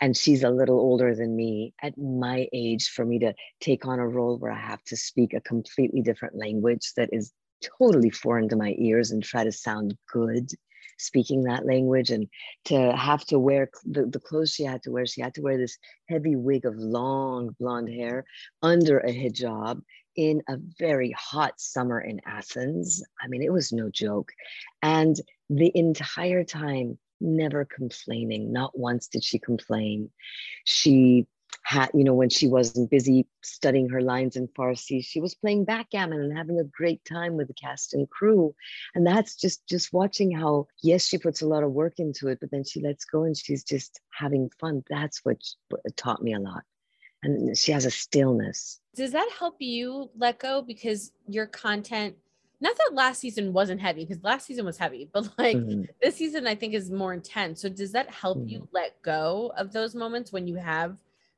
and 0.00 0.16
she's 0.16 0.42
a 0.42 0.50
little 0.50 0.78
older 0.78 1.14
than 1.14 1.36
me 1.36 1.74
at 1.82 1.96
my 1.96 2.48
age 2.52 2.88
for 2.88 3.04
me 3.04 3.18
to 3.20 3.34
take 3.60 3.86
on 3.86 3.98
a 3.98 4.06
role 4.06 4.38
where 4.38 4.52
i 4.52 4.58
have 4.58 4.82
to 4.84 4.96
speak 4.96 5.32
a 5.32 5.40
completely 5.40 6.02
different 6.02 6.36
language 6.36 6.92
that 6.96 7.08
is 7.12 7.32
totally 7.78 8.10
foreign 8.10 8.48
to 8.48 8.56
my 8.56 8.74
ears 8.78 9.10
and 9.10 9.22
try 9.22 9.44
to 9.44 9.52
sound 9.52 9.96
good 10.12 10.50
speaking 10.98 11.42
that 11.42 11.66
language 11.66 12.10
and 12.10 12.26
to 12.64 12.92
have 12.96 13.24
to 13.26 13.38
wear 13.38 13.70
the, 13.84 14.06
the 14.06 14.20
clothes 14.20 14.52
she 14.52 14.64
had 14.64 14.82
to 14.82 14.90
wear 14.90 15.06
she 15.06 15.20
had 15.20 15.34
to 15.34 15.42
wear 15.42 15.56
this 15.56 15.78
heavy 16.08 16.36
wig 16.36 16.64
of 16.64 16.74
long 16.76 17.54
blonde 17.58 17.88
hair 17.88 18.24
under 18.62 18.98
a 18.98 19.12
hijab 19.12 19.82
in 20.16 20.42
a 20.48 20.56
very 20.78 21.10
hot 21.12 21.60
summer 21.60 22.00
in 22.00 22.20
athens. 22.24 23.02
I 23.20 23.28
mean 23.28 23.42
it 23.42 23.52
was 23.52 23.72
no 23.72 23.90
joke. 23.90 24.32
And 24.82 25.16
the 25.50 25.70
entire 25.74 26.42
time 26.42 26.98
never 27.20 27.64
complaining. 27.64 28.52
Not 28.52 28.78
once 28.78 29.08
did 29.08 29.24
she 29.24 29.38
complain. 29.38 30.10
She 30.64 31.26
had, 31.66 31.90
you 31.94 32.04
know, 32.04 32.14
when 32.14 32.28
she 32.28 32.46
wasn't 32.46 32.88
busy 32.88 33.26
studying 33.42 33.88
her 33.88 34.00
lines 34.00 34.36
in 34.36 34.46
Farsi, 34.46 35.04
she 35.04 35.20
was 35.20 35.34
playing 35.34 35.64
backgammon 35.64 36.20
and 36.20 36.36
having 36.36 36.60
a 36.60 36.64
great 36.64 37.04
time 37.04 37.36
with 37.36 37.48
the 37.48 37.54
cast 37.54 37.92
and 37.92 38.08
crew. 38.08 38.54
And 38.94 39.04
that's 39.04 39.34
just 39.34 39.66
just 39.66 39.92
watching 39.92 40.30
how, 40.30 40.68
yes, 40.80 41.04
she 41.04 41.18
puts 41.18 41.42
a 41.42 41.48
lot 41.48 41.64
of 41.64 41.72
work 41.72 41.94
into 41.98 42.28
it, 42.28 42.38
but 42.38 42.52
then 42.52 42.62
she 42.62 42.80
lets 42.80 43.04
go 43.04 43.24
and 43.24 43.36
she's 43.36 43.64
just 43.64 44.00
having 44.12 44.48
fun. 44.60 44.84
That's 44.88 45.24
what 45.24 45.38
taught 45.96 46.22
me 46.22 46.34
a 46.34 46.38
lot. 46.38 46.62
And 47.24 47.58
she 47.58 47.72
has 47.72 47.84
a 47.84 47.90
stillness. 47.90 48.80
Does 48.94 49.10
that 49.10 49.28
help 49.36 49.56
you 49.58 50.08
let 50.16 50.38
go 50.38 50.62
because 50.62 51.10
your 51.26 51.46
content? 51.46 52.14
Not 52.60 52.76
that 52.76 52.94
last 52.94 53.20
season 53.20 53.52
wasn't 53.52 53.80
heavy 53.80 54.04
because 54.04 54.22
last 54.22 54.46
season 54.46 54.64
was 54.66 54.78
heavy, 54.78 55.10
but 55.12 55.24
like 55.36 55.56
mm-hmm. 55.56 55.82
this 56.00 56.14
season 56.14 56.46
I 56.46 56.54
think 56.54 56.74
is 56.74 56.92
more 56.92 57.12
intense. 57.12 57.60
So 57.60 57.68
does 57.68 57.90
that 57.90 58.08
help 58.08 58.38
mm-hmm. 58.38 58.50
you 58.50 58.68
let 58.70 59.02
go 59.02 59.52
of 59.56 59.72
those 59.72 59.96
moments 59.96 60.30
when 60.30 60.46
you 60.46 60.54
have 60.54 60.96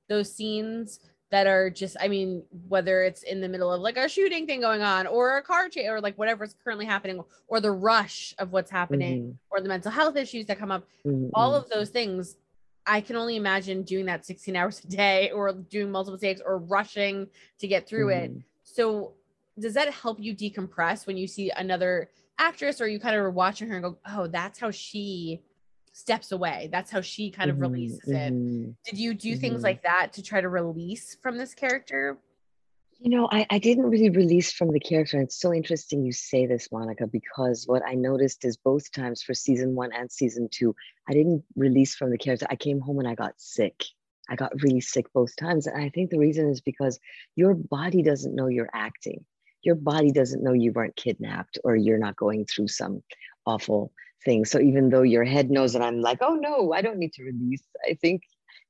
those 0.08 0.32
scenes 0.32 1.00
that 1.30 1.46
are 1.46 1.70
just 1.70 1.96
i 2.00 2.08
mean 2.08 2.42
whether 2.68 3.02
it's 3.02 3.22
in 3.22 3.40
the 3.40 3.48
middle 3.48 3.72
of 3.72 3.80
like 3.80 3.96
a 3.96 4.08
shooting 4.08 4.46
thing 4.46 4.60
going 4.60 4.82
on 4.82 5.06
or 5.06 5.36
a 5.36 5.42
car 5.42 5.68
chase 5.68 5.88
or 5.88 6.00
like 6.00 6.16
whatever's 6.16 6.54
currently 6.64 6.86
happening 6.86 7.22
or 7.48 7.60
the 7.60 7.70
rush 7.70 8.34
of 8.38 8.52
what's 8.52 8.70
happening 8.70 9.22
mm-hmm. 9.22 9.32
or 9.50 9.60
the 9.60 9.68
mental 9.68 9.90
health 9.90 10.16
issues 10.16 10.46
that 10.46 10.58
come 10.58 10.70
up 10.70 10.84
mm-hmm. 11.06 11.28
all 11.34 11.54
of 11.54 11.68
those 11.68 11.90
things 11.90 12.36
i 12.86 13.00
can 13.00 13.16
only 13.16 13.36
imagine 13.36 13.82
doing 13.82 14.06
that 14.06 14.24
16 14.24 14.56
hours 14.56 14.82
a 14.84 14.88
day 14.88 15.30
or 15.30 15.52
doing 15.52 15.90
multiple 15.90 16.18
takes 16.18 16.40
or 16.40 16.58
rushing 16.58 17.26
to 17.58 17.68
get 17.68 17.86
through 17.86 18.06
mm-hmm. 18.06 18.36
it 18.36 18.42
so 18.62 19.12
does 19.58 19.74
that 19.74 19.92
help 19.92 20.18
you 20.20 20.34
decompress 20.34 21.06
when 21.06 21.16
you 21.16 21.26
see 21.26 21.50
another 21.50 22.10
actress 22.38 22.80
or 22.80 22.86
you 22.86 23.00
kind 23.00 23.16
of 23.16 23.22
are 23.22 23.30
watching 23.30 23.68
her 23.68 23.74
and 23.74 23.84
go 23.84 23.98
oh 24.06 24.26
that's 24.28 24.58
how 24.58 24.70
she 24.70 25.42
steps 25.92 26.33
away. 26.33 26.68
That's 26.73 26.90
how 26.90 27.00
she 27.00 27.30
kind 27.30 27.50
of 27.50 27.57
mm-hmm, 27.57 27.62
releases 27.62 28.09
mm-hmm, 28.09 28.71
it. 28.71 28.75
Did 28.85 28.99
you 28.99 29.14
do 29.14 29.33
mm-hmm. 29.33 29.40
things 29.40 29.62
like 29.62 29.83
that 29.83 30.12
to 30.14 30.23
try 30.23 30.40
to 30.40 30.49
release 30.49 31.16
from 31.23 31.38
this 31.38 31.54
character? 31.54 32.18
You 33.00 33.11
know, 33.11 33.28
I, 33.30 33.47
I 33.49 33.59
didn't 33.59 33.88
really 33.88 34.11
release 34.11 34.50
from 34.52 34.73
the 34.73 34.80
character. 34.80 35.18
And 35.18 35.26
it's 35.26 35.40
so 35.40 35.54
interesting 35.54 36.04
you 36.04 36.12
say 36.12 36.47
this, 36.47 36.68
Monica, 36.73 37.07
because 37.07 37.64
what 37.66 37.83
I 37.87 37.95
noticed 37.95 38.45
is 38.45 38.57
both 38.57 38.90
times 38.90 39.23
for 39.23 39.35
season 39.35 39.76
one 39.76 39.92
and 39.92 40.11
season 40.11 40.49
two, 40.50 40.75
I 41.09 41.12
didn't 41.12 41.45
release 41.54 41.95
from 41.95 42.11
the 42.11 42.18
character. 42.18 42.47
I 42.50 42.57
came 42.57 42.80
home 42.80 42.99
and 42.99 43.07
I 43.07 43.14
got 43.14 43.35
sick. 43.37 43.85
I 44.28 44.35
got 44.35 44.61
really 44.62 44.80
sick 44.80 45.07
both 45.14 45.37
times. 45.37 45.68
And 45.68 45.80
I 45.80 45.90
think 45.90 46.11
the 46.11 46.18
reason 46.18 46.49
is 46.50 46.61
because 46.61 46.99
your 47.37 47.54
body 47.54 48.02
doesn't 48.02 48.35
know 48.35 48.49
you're 48.49 48.71
acting. 48.75 49.25
Your 49.62 49.76
body 49.76 50.11
doesn't 50.11 50.42
know 50.42 50.52
you 50.52 50.73
weren't 50.73 50.97
kidnapped 50.97 51.59
or 51.62 51.76
you're 51.76 51.99
not 51.99 52.16
going 52.16 52.47
through 52.47 52.68
some 52.68 53.02
awful 53.47 53.92
thing. 54.25 54.44
So 54.44 54.60
even 54.60 54.90
though 54.90 55.02
your 55.02 55.25
head 55.25 55.50
knows 55.50 55.72
that 55.72 55.82
I'm 55.82 56.00
like, 56.00 56.18
oh 56.20 56.34
no, 56.34 56.72
I 56.72 56.82
don't 56.82 56.98
need 56.98 57.12
to 57.14 57.25
release, 57.25 57.62
I 57.88 57.94
think 57.94 58.22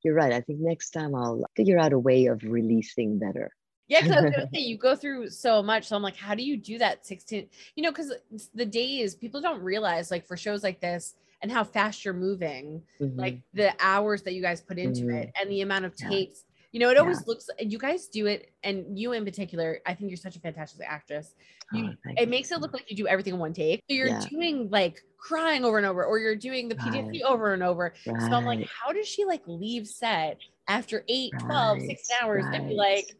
you're 0.02 0.14
right. 0.14 0.32
I 0.32 0.40
think 0.40 0.60
next 0.60 0.90
time 0.90 1.14
I'll 1.14 1.44
figure 1.56 1.78
out 1.78 1.92
a 1.92 1.98
way 1.98 2.26
of 2.26 2.42
releasing 2.42 3.18
better. 3.18 3.50
Yeah, 3.88 4.02
because 4.02 4.16
I 4.16 4.20
was 4.22 4.30
gonna 4.32 4.48
say 4.54 4.60
you 4.60 4.76
go 4.76 4.94
through 4.94 5.30
so 5.30 5.62
much. 5.62 5.88
So 5.88 5.96
I'm 5.96 6.02
like, 6.02 6.16
how 6.16 6.34
do 6.34 6.42
you 6.42 6.56
do 6.56 6.78
that 6.78 7.06
16? 7.06 7.48
You 7.74 7.82
know, 7.82 7.90
because 7.90 8.12
the 8.54 8.66
days 8.66 9.14
people 9.14 9.40
don't 9.40 9.62
realize, 9.62 10.10
like 10.10 10.26
for 10.26 10.36
shows 10.36 10.62
like 10.62 10.80
this 10.80 11.14
and 11.40 11.50
how 11.50 11.64
fast 11.64 12.04
you're 12.04 12.14
moving, 12.14 12.82
mm-hmm. 13.00 13.18
like 13.18 13.40
the 13.54 13.72
hours 13.80 14.22
that 14.22 14.34
you 14.34 14.42
guys 14.42 14.60
put 14.60 14.78
into 14.78 15.02
mm-hmm. 15.02 15.16
it 15.16 15.32
and 15.40 15.50
the 15.50 15.62
amount 15.62 15.84
of 15.84 15.94
takes 15.96 16.44
you 16.72 16.80
know, 16.80 16.90
it 16.90 16.98
always 16.98 17.18
yeah. 17.18 17.24
looks, 17.26 17.48
you 17.58 17.78
guys 17.78 18.08
do 18.08 18.26
it, 18.26 18.50
and 18.62 18.98
you 18.98 19.12
in 19.12 19.24
particular, 19.24 19.80
I 19.86 19.94
think 19.94 20.10
you're 20.10 20.18
such 20.18 20.36
a 20.36 20.40
fantastic 20.40 20.86
actress. 20.86 21.34
Oh, 21.72 21.78
you, 21.78 21.90
oh, 22.06 22.12
it 22.16 22.28
makes 22.28 22.52
it 22.52 22.60
look 22.60 22.72
like 22.72 22.90
you 22.90 22.96
do 22.96 23.06
everything 23.06 23.34
in 23.34 23.38
one 23.38 23.52
take. 23.52 23.80
So 23.88 23.94
you're 23.94 24.08
yeah. 24.08 24.20
doing 24.28 24.68
like 24.70 25.02
crying 25.18 25.64
over 25.64 25.78
and 25.78 25.86
over, 25.86 26.04
or 26.04 26.18
you're 26.18 26.36
doing 26.36 26.68
the 26.68 26.74
PTSD 26.74 27.22
right. 27.22 27.22
over 27.22 27.54
and 27.54 27.62
over. 27.62 27.94
Right. 28.06 28.20
So 28.22 28.32
I'm 28.32 28.44
like, 28.44 28.68
how 28.68 28.92
does 28.92 29.08
she 29.08 29.24
like 29.24 29.42
leave 29.46 29.86
set 29.86 30.38
after 30.68 31.04
eight, 31.08 31.32
right. 31.34 31.44
12, 31.44 31.80
16 31.80 32.16
hours 32.22 32.44
and 32.52 32.68
be 32.68 32.74
like, 32.74 33.16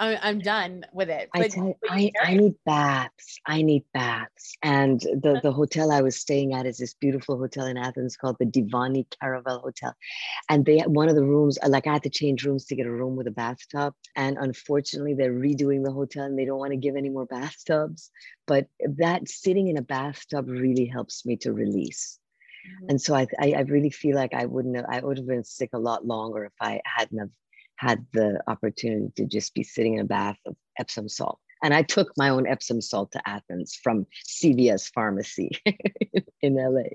I'm, 0.00 0.18
I'm 0.22 0.38
done 0.38 0.84
with 0.94 1.10
it. 1.10 1.28
But, 1.34 1.42
I, 1.42 1.48
tell, 1.48 1.78
I, 1.88 2.10
I 2.22 2.34
need 2.34 2.54
baths. 2.64 3.38
I 3.46 3.60
need 3.60 3.84
baths. 3.92 4.56
And 4.62 4.98
the, 4.98 5.40
the 5.42 5.52
hotel 5.52 5.92
I 5.92 6.00
was 6.00 6.16
staying 6.16 6.54
at 6.54 6.64
is 6.64 6.78
this 6.78 6.94
beautiful 6.94 7.38
hotel 7.38 7.66
in 7.66 7.76
Athens 7.76 8.16
called 8.16 8.36
the 8.40 8.46
Divani 8.46 9.04
Caravel 9.20 9.60
Hotel. 9.60 9.94
And 10.48 10.64
they 10.64 10.78
one 10.80 11.10
of 11.10 11.16
the 11.16 11.24
rooms, 11.24 11.58
like 11.68 11.86
I 11.86 11.92
had 11.92 12.02
to 12.04 12.10
change 12.10 12.44
rooms 12.44 12.64
to 12.66 12.76
get 12.76 12.86
a 12.86 12.90
room 12.90 13.14
with 13.14 13.26
a 13.26 13.30
bathtub. 13.30 13.94
And 14.16 14.38
unfortunately, 14.38 15.14
they're 15.14 15.34
redoing 15.34 15.84
the 15.84 15.92
hotel 15.92 16.24
and 16.24 16.38
they 16.38 16.46
don't 16.46 16.58
want 16.58 16.72
to 16.72 16.78
give 16.78 16.96
any 16.96 17.10
more 17.10 17.26
bathtubs. 17.26 18.10
But 18.46 18.68
that 18.96 19.28
sitting 19.28 19.68
in 19.68 19.76
a 19.76 19.82
bathtub 19.82 20.48
really 20.48 20.86
helps 20.86 21.26
me 21.26 21.36
to 21.38 21.52
release. 21.52 22.18
Mm-hmm. 22.66 22.90
And 22.90 23.02
so 23.02 23.14
I, 23.14 23.26
I, 23.38 23.52
I 23.52 23.60
really 23.60 23.90
feel 23.90 24.16
like 24.16 24.32
I 24.32 24.46
wouldn't 24.46 24.76
have, 24.76 24.86
I 24.88 25.00
would 25.00 25.18
have 25.18 25.26
been 25.26 25.44
sick 25.44 25.70
a 25.74 25.78
lot 25.78 26.06
longer 26.06 26.46
if 26.46 26.52
I 26.60 26.80
hadn't 26.84 27.18
have 27.18 27.30
had 27.80 28.04
the 28.12 28.38
opportunity 28.46 29.10
to 29.16 29.24
just 29.24 29.54
be 29.54 29.62
sitting 29.62 29.94
in 29.94 30.00
a 30.00 30.04
bath 30.04 30.36
of 30.44 30.54
Epsom 30.78 31.08
salt. 31.08 31.38
And 31.62 31.72
I 31.72 31.82
took 31.82 32.12
my 32.16 32.28
own 32.28 32.46
Epsom 32.46 32.82
salt 32.82 33.12
to 33.12 33.26
Athens 33.26 33.78
from 33.82 34.06
CVS 34.26 34.90
pharmacy 34.92 35.50
in 36.42 36.56
LA 36.56 36.90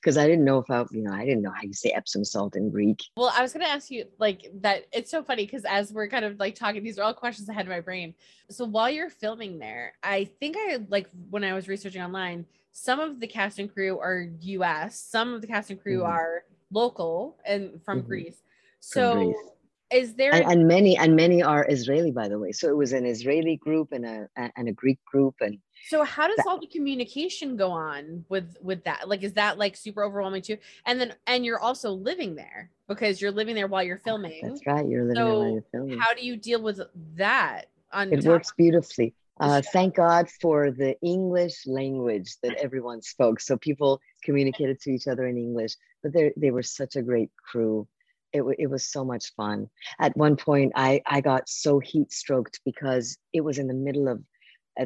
because 0.00 0.16
I 0.16 0.28
didn't 0.28 0.44
know 0.44 0.58
if 0.58 0.70
I, 0.70 0.84
you 0.92 1.02
know, 1.02 1.12
I 1.12 1.24
didn't 1.24 1.42
know 1.42 1.50
how 1.50 1.62
you 1.62 1.72
say 1.72 1.90
Epsom 1.90 2.24
salt 2.24 2.54
in 2.54 2.70
Greek. 2.70 3.00
Well, 3.16 3.32
I 3.36 3.42
was 3.42 3.52
going 3.52 3.66
to 3.66 3.70
ask 3.70 3.90
you 3.90 4.04
like 4.18 4.46
that. 4.60 4.84
It's 4.92 5.10
so 5.10 5.24
funny 5.24 5.44
because 5.44 5.64
as 5.64 5.92
we're 5.92 6.08
kind 6.08 6.24
of 6.24 6.38
like 6.38 6.54
talking, 6.54 6.84
these 6.84 7.00
are 7.00 7.02
all 7.02 7.14
questions 7.14 7.48
ahead 7.48 7.66
of 7.66 7.70
my 7.70 7.80
brain. 7.80 8.14
So 8.48 8.64
while 8.64 8.90
you're 8.90 9.10
filming 9.10 9.58
there, 9.58 9.94
I 10.04 10.24
think 10.38 10.56
I 10.56 10.78
like 10.88 11.08
when 11.30 11.42
I 11.42 11.52
was 11.52 11.66
researching 11.66 12.02
online, 12.02 12.46
some 12.70 13.00
of 13.00 13.18
the 13.18 13.26
cast 13.26 13.58
and 13.58 13.72
crew 13.72 13.98
are 13.98 14.28
US, 14.40 15.00
some 15.00 15.34
of 15.34 15.40
the 15.40 15.48
cast 15.48 15.70
and 15.70 15.82
crew 15.82 15.98
mm-hmm. 15.98 16.12
are 16.12 16.44
local 16.70 17.38
and 17.44 17.82
from 17.84 17.98
mm-hmm. 17.98 18.08
Greece. 18.08 18.42
So, 18.80 19.12
from 19.12 19.24
Greece 19.24 19.50
is 19.90 20.14
there 20.14 20.34
and, 20.34 20.44
and, 20.44 20.68
many 20.68 20.96
and 20.96 21.16
many 21.16 21.42
are 21.42 21.66
israeli 21.68 22.10
by 22.10 22.28
the 22.28 22.38
way. 22.38 22.52
So 22.52 22.68
it 22.68 22.76
was 22.76 22.92
an 22.92 23.06
israeli 23.06 23.56
group 23.56 23.92
and 23.92 24.04
a 24.04 24.28
and 24.36 24.68
a 24.68 24.72
greek 24.72 24.98
group 25.04 25.36
and 25.40 25.58
so 25.88 26.04
how 26.04 26.26
does 26.26 26.36
that, 26.36 26.46
all 26.46 26.58
the 26.58 26.66
communication 26.66 27.56
go 27.56 27.70
on 27.70 28.24
with 28.28 28.56
with 28.60 28.84
that? 28.84 29.08
Like 29.08 29.22
is 29.22 29.34
that 29.34 29.58
like 29.58 29.76
super 29.76 30.02
overwhelming 30.02 30.42
too? 30.42 30.58
And 30.84 31.00
then 31.00 31.14
and 31.26 31.44
you're 31.44 31.60
also 31.60 31.92
living 31.92 32.34
there 32.34 32.70
because 32.88 33.20
you're 33.20 33.30
living 33.30 33.54
there 33.54 33.68
while 33.68 33.82
you're 33.82 33.98
filming. 33.98 34.40
that's 34.42 34.66
right. 34.66 34.86
You're 34.86 35.04
living 35.04 35.16
so 35.16 35.24
there 35.24 35.38
while 35.38 35.52
you're 35.52 35.64
filming. 35.72 35.98
how 35.98 36.14
do 36.14 36.24
you 36.24 36.36
deal 36.36 36.62
with 36.62 36.80
that 37.16 37.66
on 37.92 38.12
it 38.12 38.24
works 38.24 38.52
beautifully. 38.56 39.14
uh, 39.40 39.62
thank 39.72 39.94
God 39.94 40.28
for 40.28 40.70
the 40.70 41.00
English 41.00 41.66
language 41.66 42.36
that 42.42 42.56
everyone 42.56 43.00
spoke. 43.00 43.40
So 43.40 43.56
people 43.56 44.00
communicated 44.22 44.80
to 44.82 44.90
each 44.90 45.06
other 45.06 45.26
in 45.26 45.38
English, 45.38 45.76
but 46.02 46.12
they 46.12 46.32
they 46.36 46.50
were 46.50 46.62
such 46.62 46.96
a 46.96 47.02
great 47.02 47.30
crew 47.50 47.88
it, 48.32 48.42
it 48.58 48.66
was 48.68 48.84
so 48.84 49.04
much 49.04 49.34
fun. 49.34 49.68
At 49.98 50.16
one 50.16 50.36
point, 50.36 50.72
I, 50.74 51.02
I 51.06 51.20
got 51.20 51.48
so 51.48 51.78
heat 51.78 52.12
stroked 52.12 52.60
because 52.64 53.16
it 53.32 53.42
was 53.42 53.58
in 53.58 53.68
the 53.68 53.74
middle 53.74 54.08
of 54.08 54.22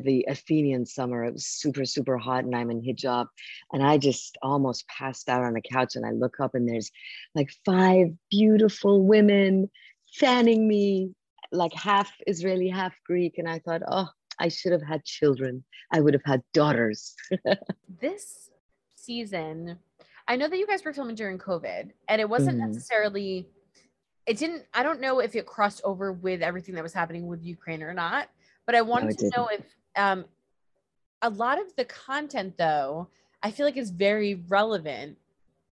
the 0.04 0.24
Athenian 0.28 0.86
summer. 0.86 1.24
It 1.24 1.34
was 1.34 1.46
super, 1.46 1.84
super 1.84 2.16
hot, 2.16 2.44
and 2.44 2.54
I'm 2.54 2.70
in 2.70 2.82
hijab. 2.82 3.26
And 3.72 3.82
I 3.82 3.98
just 3.98 4.38
almost 4.42 4.86
passed 4.88 5.28
out 5.28 5.42
on 5.42 5.54
the 5.54 5.60
couch. 5.60 5.96
And 5.96 6.06
I 6.06 6.10
look 6.12 6.40
up, 6.40 6.54
and 6.54 6.68
there's 6.68 6.90
like 7.34 7.50
five 7.64 8.08
beautiful 8.30 9.04
women 9.04 9.70
fanning 10.14 10.66
me, 10.66 11.12
like 11.50 11.72
half 11.74 12.12
Israeli, 12.26 12.68
half 12.68 12.94
Greek. 13.06 13.38
And 13.38 13.48
I 13.48 13.58
thought, 13.58 13.82
oh, 13.86 14.08
I 14.38 14.48
should 14.48 14.72
have 14.72 14.82
had 14.82 15.04
children. 15.04 15.64
I 15.90 16.00
would 16.00 16.14
have 16.14 16.24
had 16.24 16.42
daughters. 16.54 17.14
this 18.00 18.50
season 18.96 19.78
I 20.28 20.36
know 20.36 20.48
that 20.48 20.58
you 20.58 20.66
guys 20.66 20.84
were 20.84 20.92
filming 20.92 21.16
during 21.16 21.38
COVID 21.38 21.90
and 22.08 22.20
it 22.20 22.28
wasn't 22.28 22.58
mm. 22.58 22.66
necessarily 22.68 23.48
it 24.26 24.38
didn't 24.38 24.64
I 24.72 24.82
don't 24.82 25.00
know 25.00 25.18
if 25.20 25.34
it 25.34 25.46
crossed 25.46 25.80
over 25.84 26.12
with 26.12 26.42
everything 26.42 26.74
that 26.76 26.82
was 26.82 26.92
happening 26.92 27.26
with 27.26 27.42
Ukraine 27.42 27.82
or 27.82 27.94
not, 27.94 28.28
but 28.66 28.74
I 28.74 28.82
wanted 28.82 29.20
no, 29.20 29.30
to 29.30 29.36
know 29.36 29.48
if 29.48 29.64
um 29.96 30.24
a 31.22 31.30
lot 31.30 31.60
of 31.60 31.74
the 31.76 31.84
content 31.84 32.56
though, 32.58 33.08
I 33.42 33.50
feel 33.50 33.66
like 33.66 33.76
is 33.76 33.90
very 33.90 34.34
relevant 34.48 35.18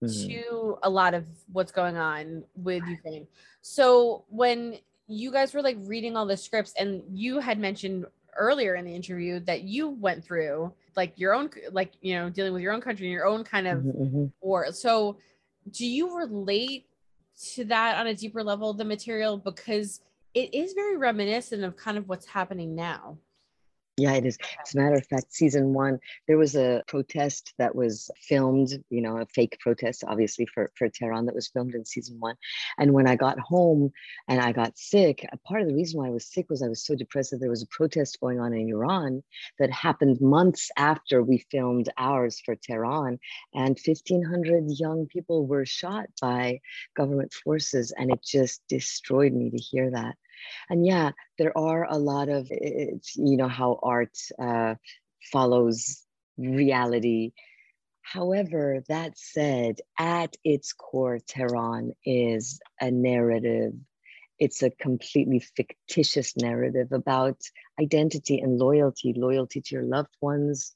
mm. 0.02 0.26
to 0.28 0.78
a 0.82 0.90
lot 0.90 1.14
of 1.14 1.24
what's 1.52 1.72
going 1.72 1.96
on 1.96 2.44
with 2.56 2.82
Ukraine. 2.86 3.26
So 3.60 4.24
when 4.28 4.78
you 5.08 5.30
guys 5.30 5.52
were 5.52 5.62
like 5.62 5.76
reading 5.80 6.16
all 6.16 6.26
the 6.26 6.36
scripts 6.36 6.72
and 6.78 7.02
you 7.12 7.40
had 7.40 7.58
mentioned 7.58 8.06
earlier 8.36 8.74
in 8.74 8.84
the 8.84 8.94
interview 8.94 9.40
that 9.40 9.62
you 9.62 9.88
went 9.88 10.24
through 10.24 10.72
like 10.96 11.12
your 11.18 11.34
own 11.34 11.50
like 11.70 11.92
you 12.00 12.14
know 12.14 12.30
dealing 12.30 12.52
with 12.52 12.62
your 12.62 12.72
own 12.72 12.80
country 12.80 13.06
and 13.06 13.12
your 13.12 13.26
own 13.26 13.44
kind 13.44 13.66
of 13.66 13.78
mm-hmm, 13.78 14.02
mm-hmm. 14.02 14.24
war 14.40 14.72
so 14.72 15.16
do 15.70 15.86
you 15.86 16.16
relate 16.16 16.86
to 17.54 17.64
that 17.66 17.98
on 17.98 18.06
a 18.06 18.14
deeper 18.14 18.42
level, 18.42 18.72
the 18.72 18.84
material, 18.84 19.36
because 19.36 20.00
it 20.34 20.54
is 20.54 20.72
very 20.72 20.96
reminiscent 20.96 21.64
of 21.64 21.76
kind 21.76 21.98
of 21.98 22.08
what's 22.08 22.26
happening 22.26 22.74
now. 22.74 23.18
Yeah, 23.98 24.14
it 24.14 24.24
is. 24.24 24.38
As 24.66 24.74
a 24.74 24.78
matter 24.78 24.94
of 24.96 25.06
fact, 25.06 25.34
season 25.34 25.74
one, 25.74 25.98
there 26.26 26.38
was 26.38 26.56
a 26.56 26.82
protest 26.88 27.52
that 27.58 27.74
was 27.74 28.10
filmed, 28.26 28.70
you 28.88 29.02
know, 29.02 29.18
a 29.18 29.26
fake 29.26 29.58
protest, 29.60 30.02
obviously, 30.06 30.46
for, 30.46 30.70
for 30.78 30.88
Tehran 30.88 31.26
that 31.26 31.34
was 31.34 31.48
filmed 31.48 31.74
in 31.74 31.84
season 31.84 32.18
one. 32.18 32.36
And 32.78 32.94
when 32.94 33.06
I 33.06 33.16
got 33.16 33.38
home 33.38 33.92
and 34.28 34.40
I 34.40 34.52
got 34.52 34.78
sick, 34.78 35.26
a 35.30 35.36
part 35.46 35.60
of 35.60 35.68
the 35.68 35.74
reason 35.74 36.00
why 36.00 36.06
I 36.06 36.10
was 36.10 36.26
sick 36.26 36.48
was 36.48 36.62
I 36.62 36.68
was 36.68 36.86
so 36.86 36.94
depressed 36.94 37.32
that 37.32 37.36
there 37.40 37.50
was 37.50 37.62
a 37.62 37.66
protest 37.66 38.18
going 38.18 38.40
on 38.40 38.54
in 38.54 38.70
Iran 38.70 39.22
that 39.58 39.70
happened 39.70 40.22
months 40.22 40.70
after 40.78 41.22
we 41.22 41.44
filmed 41.50 41.90
ours 41.98 42.40
for 42.42 42.56
Tehran. 42.56 43.18
And 43.52 43.78
1,500 43.78 44.64
young 44.68 45.06
people 45.06 45.46
were 45.46 45.66
shot 45.66 46.06
by 46.18 46.60
government 46.96 47.34
forces. 47.34 47.92
And 47.96 48.10
it 48.10 48.22
just 48.24 48.62
destroyed 48.68 49.34
me 49.34 49.50
to 49.50 49.58
hear 49.58 49.90
that 49.90 50.16
and 50.70 50.86
yeah 50.86 51.10
there 51.38 51.56
are 51.56 51.86
a 51.88 51.98
lot 51.98 52.28
of 52.28 52.48
you 52.50 53.36
know 53.36 53.48
how 53.48 53.78
art 53.82 54.16
uh, 54.38 54.74
follows 55.30 56.04
reality. 56.38 57.32
However 58.02 58.82
that 58.88 59.16
said 59.16 59.76
at 59.98 60.36
its 60.44 60.72
core 60.72 61.18
tehran 61.26 61.92
is 62.04 62.60
a 62.80 62.90
narrative. 62.90 63.74
It's 64.38 64.62
a 64.62 64.70
completely 64.70 65.38
fictitious 65.38 66.36
narrative 66.36 66.88
about 66.90 67.38
identity 67.80 68.40
and 68.40 68.58
loyalty 68.58 69.14
loyalty 69.16 69.60
to 69.60 69.74
your 69.74 69.84
loved 69.84 70.14
ones 70.20 70.72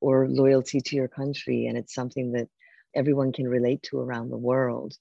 or 0.00 0.28
loyalty 0.28 0.80
to 0.80 0.96
your 0.96 1.08
country. 1.08 1.66
And 1.66 1.78
it's 1.78 1.94
something 1.94 2.32
that 2.32 2.48
everyone 2.94 3.32
can 3.32 3.48
relate 3.48 3.82
to 3.84 3.98
around 3.98 4.28
the 4.30 4.36
world. 4.36 4.94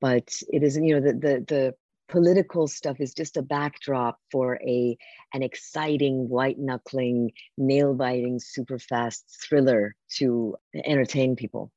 But 0.00 0.34
it 0.48 0.62
isn't 0.62 0.84
you 0.84 0.94
know 0.94 1.00
the 1.00 1.12
the, 1.12 1.44
the 1.46 1.74
political 2.08 2.66
stuff 2.66 3.00
is 3.00 3.14
just 3.14 3.36
a 3.36 3.42
backdrop 3.42 4.18
for 4.30 4.58
a 4.66 4.96
an 5.34 5.42
exciting 5.42 6.28
white 6.28 6.58
knuckling 6.58 7.32
nail 7.56 7.94
biting 7.94 8.38
super 8.40 8.78
fast 8.78 9.24
thriller 9.46 9.94
to 10.16 10.56
entertain 10.84 11.36
people. 11.36 11.70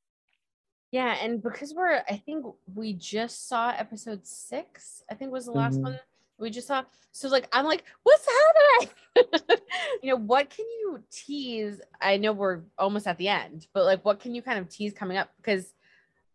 Yeah 0.90 1.16
and 1.22 1.42
because 1.42 1.72
we're 1.74 2.02
i 2.08 2.16
think 2.16 2.44
we 2.74 2.92
just 2.92 3.48
saw 3.48 3.70
episode 3.70 4.26
six 4.26 5.02
i 5.10 5.14
think 5.14 5.32
was 5.32 5.46
the 5.46 5.52
last 5.52 5.76
mm-hmm. 5.76 5.84
one 5.84 6.00
we 6.38 6.50
just 6.50 6.66
saw. 6.66 6.82
So 7.12 7.28
like 7.28 7.48
i'm 7.52 7.64
like 7.64 7.84
what's 8.02 8.26
happening? 8.26 8.94
You 10.02 10.10
know 10.10 10.16
what 10.16 10.50
can 10.50 10.66
you 10.80 11.02
tease? 11.10 11.80
I 12.00 12.16
know 12.16 12.32
we're 12.32 12.62
almost 12.76 13.06
at 13.06 13.18
the 13.18 13.28
end 13.28 13.66
but 13.72 13.84
like 13.84 14.04
what 14.04 14.20
can 14.20 14.34
you 14.34 14.42
kind 14.42 14.58
of 14.58 14.68
tease 14.68 14.92
coming 14.92 15.16
up? 15.16 15.30
Because 15.36 15.72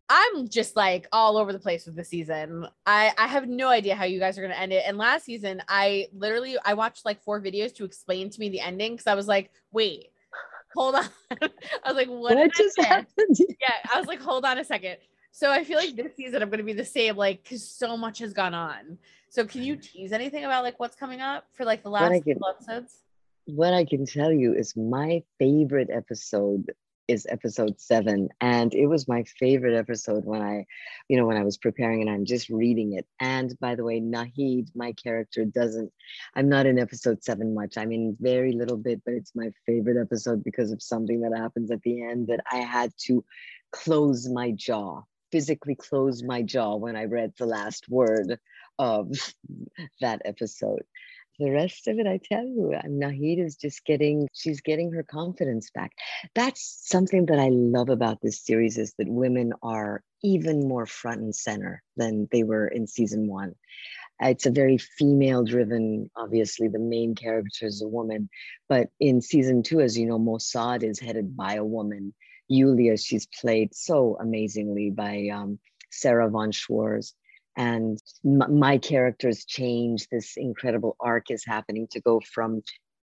I'm 0.10 0.48
just 0.48 0.76
like 0.76 1.08
all 1.12 1.38
over 1.38 1.52
the 1.52 1.60
place 1.60 1.86
with 1.86 1.96
the 1.96 2.04
season. 2.04 2.66
I 2.86 3.14
I 3.18 3.28
have 3.28 3.48
no 3.48 3.68
idea 3.68 3.96
how 3.96 4.06
you 4.06 4.20
guys 4.20 4.38
are 4.38 4.42
going 4.42 4.54
to 4.54 4.60
end 4.60 4.72
it. 4.72 4.84
And 4.88 4.98
last 4.98 5.26
season, 5.26 5.62
I 5.68 6.08
literally 6.14 6.58
I 6.64 6.76
watched 6.76 7.06
like 7.06 7.22
four 7.24 7.42
videos 7.42 7.76
to 7.76 7.86
explain 7.86 8.30
to 8.30 8.40
me 8.40 8.50
the 8.50 8.62
ending 8.62 8.94
because 8.94 9.08
I 9.08 9.16
was 9.16 9.28
like, 9.28 9.52
wait, 9.72 10.12
hold 10.74 10.96
on. 10.96 11.06
I 11.42 11.48
was 11.88 11.96
like, 11.96 12.08
what, 12.08 12.36
what 12.36 12.54
just 12.54 12.80
happened? 12.80 13.38
Yeah, 13.60 13.74
I 13.94 14.00
was 14.00 14.08
like, 14.08 14.22
hold 14.22 14.46
on 14.46 14.58
a 14.58 14.64
second. 14.64 14.98
So 15.32 15.52
I 15.52 15.64
feel 15.64 15.78
like 15.78 15.96
this 15.96 16.16
season 16.16 16.42
I'm 16.42 16.50
going 16.50 16.60
to 16.60 16.64
be 16.64 16.74
the 16.74 16.86
same, 16.86 17.18
like 17.18 17.44
because 17.44 17.70
so 17.70 17.98
much 17.98 18.20
has 18.20 18.34
gone 18.34 18.54
on. 18.54 18.98
So 19.30 19.46
can 19.46 19.62
you 19.62 19.76
tease 19.76 20.14
anything 20.14 20.46
about 20.46 20.64
like 20.64 20.80
what's 20.80 20.96
coming 20.96 21.20
up 21.20 21.46
for 21.52 21.66
like 21.66 21.84
the 21.84 21.90
last 21.90 22.24
can, 22.24 22.40
episodes? 22.50 23.04
What 23.46 23.74
I 23.74 23.84
can 23.84 24.06
tell 24.06 24.32
you 24.32 24.54
is 24.54 24.76
my 24.76 25.24
favorite 25.38 25.90
episode 25.92 26.72
is 27.08 27.26
episode 27.30 27.80
seven 27.80 28.30
and 28.42 28.74
it 28.74 28.88
was 28.88 29.08
my 29.08 29.24
favorite 29.24 29.76
episode 29.76 30.26
when 30.26 30.42
i 30.42 30.66
you 31.08 31.18
know 31.18 31.26
when 31.26 31.38
i 31.38 31.44
was 31.44 31.58
preparing 31.58 32.02
and 32.02 32.10
i'm 32.10 32.26
just 32.26 32.50
reading 32.50 32.94
it. 32.94 33.06
And 33.20 33.58
by 33.60 33.76
the 33.76 33.84
way 33.84 34.00
nahid 34.02 34.70
my 34.76 34.94
character 34.94 35.46
doesn't 35.46 35.92
i'm 36.36 36.50
not 36.50 36.66
in 36.66 36.80
episode 36.80 37.24
seven 37.24 37.54
much. 37.54 37.78
I'm 37.78 37.92
in 37.92 38.18
very 38.20 38.54
little 38.54 38.78
bit 38.78 39.02
but 39.06 39.14
it's 39.14 39.36
my 39.36 39.52
favorite 39.66 40.00
episode 40.00 40.44
because 40.44 40.72
of 40.72 40.82
something 40.82 41.22
that 41.22 41.38
happens 41.38 41.72
at 41.72 41.82
the 41.84 42.04
end 42.04 42.28
that 42.28 42.42
i 42.52 42.58
had 42.58 42.92
to 43.06 43.24
close 43.72 44.30
my 44.30 44.52
jaw 44.52 45.02
physically 45.32 45.76
close 45.76 46.24
my 46.24 46.41
jaw 46.41 46.76
when 46.76 46.96
i 46.96 47.06
read 47.06 47.34
the 47.38 47.46
last 47.46 47.89
word 47.89 48.39
of 48.80 49.12
that 50.02 50.22
episode 50.26 50.84
the 51.39 51.52
rest 51.52 51.88
of 51.88 52.00
it, 52.00 52.08
I 52.08 52.19
tell 52.23 52.45
you, 52.45 52.73
Nahid 52.86 53.43
is 53.43 53.56
just 53.56 53.86
getting, 53.86 54.28
she's 54.34 54.62
getting 54.62 54.91
her 54.93 55.04
confidence 55.04 55.69
back. 55.69 55.91
That's 56.34 56.82
something 56.86 57.28
that 57.28 57.39
I 57.39 57.50
love 57.50 57.89
about 57.89 58.21
this 58.21 58.43
series 58.43 58.78
is 58.78 58.93
that 58.97 59.08
women 59.08 59.54
are 59.62 60.04
even 60.23 60.67
more 60.67 60.86
front 60.86 61.21
and 61.21 61.36
center 61.36 61.84
than 61.95 62.28
they 62.32 62.43
were 62.43 62.67
in 62.67 62.88
season 62.88 63.28
one. 63.28 63.54
It's 64.19 64.47
a 64.47 64.52
very 64.52 64.80
female 64.80 65.43
driven, 65.43 66.10
obviously, 66.15 66.67
the 66.69 66.80
main 66.80 67.13
character 67.13 67.67
is 67.67 67.84
a 67.84 67.88
woman. 67.88 68.30
But 68.67 68.89
in 69.00 69.21
season 69.21 69.62
two, 69.62 69.80
as 69.80 69.95
you 69.95 70.08
know, 70.08 70.17
Mossad 70.17 70.84
is 70.84 71.00
headed 71.00 71.38
by 71.38 71.56
a 71.56 71.63
woman. 71.63 72.15
Yulia, 72.47 72.97
she's 72.97 73.28
played 73.28 73.76
so 73.76 74.17
amazingly 74.19 74.89
by 74.89 75.28
um, 75.32 75.60
Sarah 75.91 76.30
von 76.30 76.52
Schwarze 76.52 77.13
and 77.58 78.00
m- 78.24 78.60
my 78.60 78.78
characters 78.78 79.43
change 79.43 80.08
this 80.10 80.38
incredible 80.38 80.96
arc 81.00 81.30
is 81.30 81.43
happening 81.46 81.88
to 81.91 82.00
go 82.00 82.22
from 82.22 82.62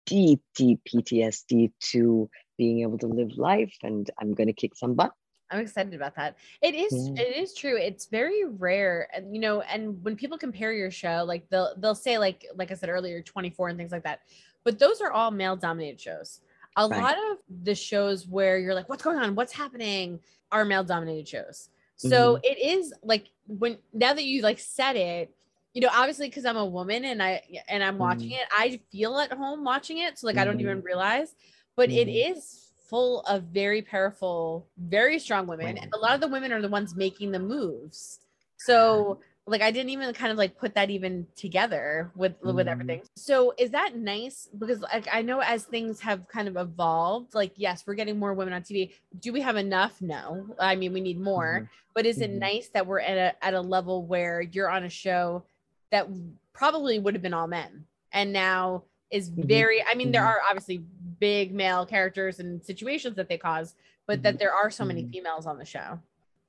deep 0.05 0.41
deep 0.55 0.79
ptsd 0.87 1.71
to 1.79 2.29
being 2.57 2.81
able 2.81 2.97
to 2.97 3.07
live 3.07 3.35
life 3.37 3.75
and 3.83 4.09
i'm 4.21 4.33
going 4.33 4.47
to 4.47 4.53
kick 4.53 4.75
some 4.75 4.93
butt. 4.93 5.11
I'm 5.51 5.59
excited 5.59 5.93
about 5.93 6.15
that. 6.15 6.37
It 6.63 6.73
is 6.73 6.91
yeah. 6.91 7.21
it 7.21 7.35
is 7.37 7.53
true 7.53 7.77
it's 7.77 8.07
very 8.07 8.45
rare 8.45 9.07
and 9.13 9.33
you 9.33 9.39
know 9.39 9.61
and 9.61 10.03
when 10.03 10.15
people 10.15 10.37
compare 10.37 10.73
your 10.73 10.89
show 10.89 11.23
like 11.25 11.47
they'll 11.49 11.73
they'll 11.77 11.95
say 11.95 12.17
like 12.17 12.45
like 12.55 12.71
i 12.71 12.73
said 12.73 12.89
earlier 12.89 13.21
24 13.21 13.69
and 13.69 13.77
things 13.77 13.91
like 13.91 14.03
that 14.03 14.21
but 14.63 14.79
those 14.79 15.01
are 15.01 15.11
all 15.11 15.31
male 15.31 15.55
dominated 15.55 16.01
shows. 16.01 16.41
A 16.77 16.87
right. 16.87 17.01
lot 17.01 17.15
of 17.31 17.37
the 17.63 17.75
shows 17.75 18.27
where 18.27 18.57
you're 18.57 18.73
like 18.73 18.89
what's 18.89 19.03
going 19.03 19.17
on? 19.17 19.35
What's 19.35 19.53
happening? 19.53 20.19
are 20.51 20.63
male 20.63 20.83
dominated 20.83 21.27
shows 21.27 21.69
so 21.97 22.35
mm-hmm. 22.35 22.41
it 22.43 22.57
is 22.59 22.93
like 23.03 23.27
when 23.47 23.77
now 23.93 24.13
that 24.13 24.23
you 24.23 24.41
like 24.41 24.59
said 24.59 24.95
it, 24.95 25.33
you 25.73 25.81
know, 25.81 25.89
obviously 25.93 26.29
because 26.29 26.45
I'm 26.45 26.57
a 26.57 26.65
woman 26.65 27.05
and 27.05 27.21
I 27.21 27.41
and 27.67 27.83
I'm 27.83 27.97
watching 27.97 28.29
mm-hmm. 28.29 28.41
it, 28.41 28.47
I 28.51 28.79
feel 28.91 29.17
at 29.19 29.31
home 29.31 29.63
watching 29.63 29.99
it. 29.99 30.17
So 30.17 30.27
like 30.27 30.35
mm-hmm. 30.35 30.41
I 30.41 30.45
don't 30.45 30.61
even 30.61 30.77
mm-hmm. 30.77 30.85
realize, 30.85 31.35
but 31.75 31.89
it 31.89 32.07
mm-hmm. 32.07 32.37
is 32.37 32.71
full 32.89 33.21
of 33.21 33.43
very 33.43 33.81
powerful, 33.81 34.67
very 34.77 35.19
strong 35.19 35.47
women. 35.47 35.77
And 35.77 35.91
a 35.93 35.97
lot 35.97 36.15
of 36.15 36.21
the 36.21 36.27
women 36.27 36.51
are 36.53 36.61
the 36.61 36.69
ones 36.69 36.95
making 36.95 37.31
the 37.31 37.39
moves. 37.39 38.19
So 38.57 39.19
like 39.47 39.61
I 39.61 39.69
didn't 39.69 39.91
even 39.91 40.11
kind 40.13 40.31
of 40.31 40.37
like 40.37 40.57
put 40.57 40.73
that 40.73 40.89
even 40.89 41.27
together 41.35 42.11
with 42.15 42.39
mm. 42.41 42.53
with 42.55 42.67
everything. 42.67 43.01
So 43.15 43.53
is 43.57 43.71
that 43.71 43.95
nice? 43.95 44.49
Because 44.57 44.81
like 44.81 45.07
I 45.11 45.21
know 45.21 45.39
as 45.39 45.63
things 45.63 45.99
have 46.01 46.27
kind 46.27 46.47
of 46.47 46.57
evolved, 46.57 47.35
like 47.35 47.53
yes, 47.55 47.83
we're 47.85 47.93
getting 47.93 48.17
more 48.17 48.33
women 48.33 48.53
on 48.53 48.63
TV. 48.63 48.93
Do 49.19 49.31
we 49.31 49.41
have 49.41 49.55
enough? 49.55 50.01
No. 50.01 50.47
I 50.59 50.75
mean, 50.75 50.93
we 50.93 51.01
need 51.01 51.19
more. 51.19 51.61
Mm-hmm. 51.61 51.65
But 51.93 52.05
is 52.05 52.17
mm-hmm. 52.17 52.33
it 52.33 52.39
nice 52.39 52.69
that 52.69 52.87
we're 52.87 52.99
at 52.99 53.17
a 53.17 53.45
at 53.45 53.53
a 53.53 53.61
level 53.61 54.05
where 54.05 54.41
you're 54.41 54.69
on 54.69 54.83
a 54.83 54.89
show 54.89 55.43
that 55.91 56.07
probably 56.53 56.97
would 56.97 57.13
have 57.13 57.21
been 57.21 57.33
all 57.33 57.47
men 57.47 57.85
and 58.11 58.33
now 58.33 58.83
is 59.11 59.29
mm-hmm. 59.29 59.47
very 59.47 59.83
I 59.83 59.93
mean, 59.93 60.11
there 60.11 60.21
mm-hmm. 60.21 60.29
are 60.29 60.41
obviously 60.49 60.83
big 61.19 61.53
male 61.53 61.85
characters 61.85 62.39
and 62.39 62.63
situations 62.65 63.15
that 63.17 63.29
they 63.29 63.37
cause, 63.37 63.75
but 64.07 64.23
that 64.23 64.33
mm-hmm. 64.33 64.39
there 64.39 64.53
are 64.53 64.71
so 64.71 64.85
many 64.85 65.03
mm-hmm. 65.03 65.11
females 65.11 65.45
on 65.45 65.59
the 65.59 65.65
show 65.65 65.99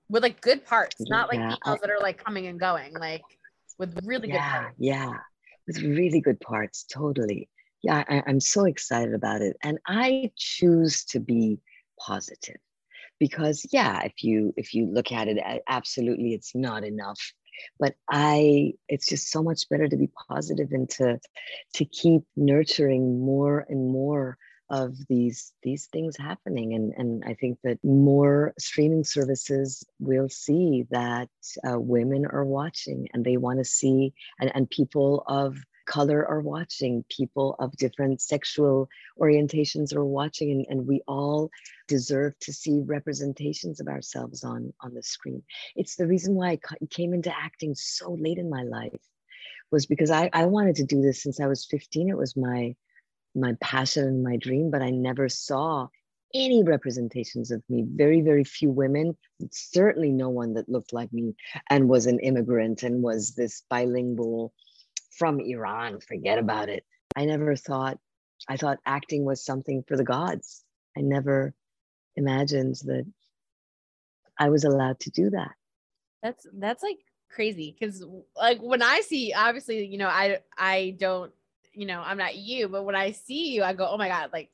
with 0.09 0.23
like 0.23 0.40
good 0.40 0.64
parts, 0.64 0.97
not 1.01 1.29
like 1.29 1.38
yeah. 1.38 1.55
females 1.64 1.81
that 1.81 1.90
are 1.90 2.01
like 2.01 2.23
coming 2.23 2.47
and 2.47 2.59
going, 2.59 2.95
like 2.95 3.23
with 3.79 3.99
really 4.05 4.29
yeah, 4.29 4.35
good 4.35 4.62
parts. 4.62 4.77
Yeah, 4.79 5.12
with 5.66 5.83
really 5.83 6.21
good 6.21 6.40
parts, 6.40 6.85
totally. 6.85 7.49
Yeah, 7.83 8.05
I, 8.09 8.23
I'm 8.27 8.40
so 8.40 8.64
excited 8.64 9.14
about 9.14 9.42
it. 9.42 9.57
And 9.62 9.79
I 9.87 10.31
choose 10.37 11.05
to 11.07 11.21
be 11.21 11.59
positive 11.99 12.57
because 13.19 13.66
yeah, 13.73 14.03
if 14.03 14.23
you 14.23 14.53
if 14.57 14.75
you 14.75 14.87
look 14.87 15.12
at 15.12 15.29
it, 15.29 15.38
absolutely 15.69 16.35
it's 16.35 16.55
not 16.55 16.85
enough. 16.85 17.21
But 17.79 17.95
I 18.11 18.75
it's 18.88 19.09
just 19.09 19.31
so 19.31 19.42
much 19.42 19.69
better 19.69 19.88
to 19.88 19.97
be 19.97 20.11
positive 20.29 20.69
and 20.73 20.88
to 20.90 21.19
to 21.75 21.85
keep 21.85 22.23
nurturing 22.37 23.21
more 23.21 23.66
and 23.69 23.90
more 23.90 24.37
of 24.69 24.95
these 25.09 25.53
these 25.63 25.87
things 25.87 26.17
happening 26.17 26.75
and 26.75 26.93
and 26.97 27.25
i 27.25 27.35
think 27.35 27.59
that 27.63 27.79
more 27.85 28.53
streaming 28.59 29.05
services 29.05 29.85
will 30.01 30.29
see 30.29 30.85
that 30.91 31.29
uh, 31.69 31.79
women 31.79 32.27
are 32.27 32.45
watching 32.45 33.09
and 33.13 33.25
they 33.25 33.37
want 33.37 33.59
to 33.59 33.65
see 33.65 34.13
and, 34.41 34.51
and 34.55 34.69
people 34.71 35.23
of 35.29 35.57
color 35.87 36.27
are 36.27 36.41
watching 36.41 37.05
people 37.09 37.55
of 37.61 37.71
different 37.77 38.21
sexual 38.21 38.89
orientations 39.21 39.95
are 39.95 40.05
watching 40.05 40.51
and, 40.51 40.67
and 40.69 40.87
we 40.89 41.01
all 41.07 41.49
deserve 41.87 42.37
to 42.41 42.53
see 42.53 42.83
representations 42.87 43.79
of 43.79 43.87
ourselves 43.87 44.43
on 44.43 44.73
on 44.81 44.95
the 44.95 45.03
screen 45.03 45.43
it's 45.77 45.95
the 45.95 46.07
reason 46.07 46.35
why 46.35 46.51
i 46.51 46.59
came 46.91 47.15
into 47.15 47.33
acting 47.33 47.73
so 47.77 48.15
late 48.15 48.39
in 48.39 48.51
my 48.51 48.65
life 48.65 48.99
was 49.71 49.87
because 49.87 50.11
I, 50.11 50.31
I 50.33 50.45
wanted 50.45 50.77
to 50.77 50.85
do 50.85 51.03
this 51.03 51.23
since 51.23 51.41
I 51.41 51.49
was 51.49 51.67
15. 51.67 52.09
It 52.09 52.17
was 52.17 52.37
my 52.37 52.77
my 53.37 53.55
passion 53.61 54.05
and 54.05 54.22
my 54.22 54.37
dream, 54.37 54.70
but 54.70 54.83
I 54.83 54.90
never 54.90 55.29
saw 55.29 55.88
any 56.35 56.62
representations 56.62 57.51
of 57.51 57.62
me. 57.68 57.85
Very, 57.87 58.20
very 58.20 58.44
few 58.44 58.70
women, 58.70 59.16
certainly 59.51 60.11
no 60.11 60.29
one 60.29 60.55
that 60.55 60.68
looked 60.68 60.92
like 60.92 61.12
me 61.12 61.35
and 61.70 61.88
was 61.88 62.07
an 62.07 62.18
immigrant 62.20 62.83
and 62.83 63.03
was 63.03 63.35
this 63.35 63.62
bilingual 63.70 64.53
from 65.16 65.40
Iran. 65.40 66.01
Forget 66.01 66.38
about 66.38 66.68
it. 66.68 66.85
I 67.16 67.25
never 67.25 67.57
thought, 67.57 67.99
I 68.49 68.57
thought 68.57 68.79
acting 68.85 69.25
was 69.25 69.44
something 69.44 69.85
for 69.87 69.96
the 69.96 70.05
gods. 70.05 70.64
I 70.96 71.01
never 71.03 71.55
imagined 72.16 72.77
that 72.85 73.05
I 74.38 74.49
was 74.49 74.64
allowed 74.64 75.01
to 75.01 75.11
do 75.11 75.31
that. 75.31 75.53
That's 76.22 76.46
that's 76.59 76.83
like 76.83 76.99
crazy 77.31 77.77
because 77.79 78.05
like 78.37 78.61
when 78.61 78.83
I 78.83 79.01
see 79.01 79.33
obviously 79.33 79.87
you 79.87 79.99
know 79.99 80.09
I 80.09 80.38
I 80.57 80.96
don't 80.99 81.33
you 81.77 81.87
know 81.87 82.03
I'm 82.05 82.19
not 82.19 82.37
you 82.37 82.69
but 82.69 82.85
when 82.85 82.97
I 82.97 83.12
see 83.12 83.53
you 83.55 83.62
I 83.62 83.73
go 83.73 83.89
oh 83.89 83.97
my 83.97 84.09
god 84.09 84.31
like 84.33 84.51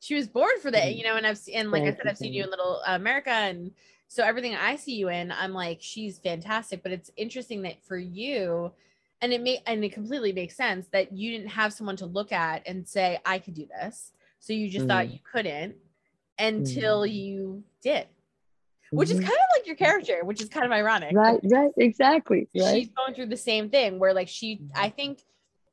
she 0.00 0.14
was 0.14 0.26
born 0.26 0.58
for 0.62 0.70
that, 0.70 0.96
you 0.96 1.04
know, 1.04 1.16
and 1.16 1.26
I've 1.26 1.38
seen, 1.38 1.56
and 1.56 1.70
like 1.70 1.82
I 1.82 1.94
said, 1.94 2.06
I've 2.08 2.16
seen 2.16 2.32
you 2.32 2.42
in 2.42 2.50
Little 2.50 2.80
America, 2.86 3.30
and 3.30 3.70
so 4.08 4.24
everything 4.24 4.56
I 4.56 4.76
see 4.76 4.94
you 4.94 5.10
in, 5.10 5.30
I'm 5.30 5.52
like, 5.52 5.78
she's 5.80 6.18
fantastic. 6.18 6.82
But 6.82 6.92
it's 6.92 7.10
interesting 7.16 7.62
that 7.62 7.84
for 7.84 7.98
you, 7.98 8.72
and 9.20 9.32
it 9.32 9.42
may, 9.42 9.62
and 9.66 9.84
it 9.84 9.92
completely 9.92 10.32
makes 10.32 10.56
sense 10.56 10.86
that 10.92 11.12
you 11.12 11.32
didn't 11.32 11.50
have 11.50 11.74
someone 11.74 11.96
to 11.96 12.06
look 12.06 12.32
at 12.32 12.66
and 12.66 12.88
say, 12.88 13.18
I 13.26 13.38
could 13.38 13.54
do 13.54 13.66
this. 13.66 14.12
So 14.40 14.54
you 14.54 14.70
just 14.70 14.86
mm. 14.86 14.88
thought 14.88 15.12
you 15.12 15.18
couldn't 15.30 15.76
until 16.38 17.02
mm. 17.02 17.12
you 17.12 17.62
did, 17.82 18.06
which 18.90 19.10
mm-hmm. 19.10 19.18
is 19.18 19.24
kind 19.24 19.36
of 19.38 19.58
like 19.58 19.66
your 19.66 19.76
character, 19.76 20.20
which 20.24 20.40
is 20.40 20.48
kind 20.48 20.64
of 20.64 20.72
ironic. 20.72 21.14
Right, 21.14 21.40
right, 21.44 21.72
exactly. 21.76 22.48
Right. 22.56 22.74
She's 22.74 22.88
going 22.88 23.12
through 23.12 23.26
the 23.26 23.36
same 23.36 23.68
thing 23.68 23.98
where, 23.98 24.14
like, 24.14 24.28
she, 24.28 24.62
I 24.74 24.88
think 24.88 25.20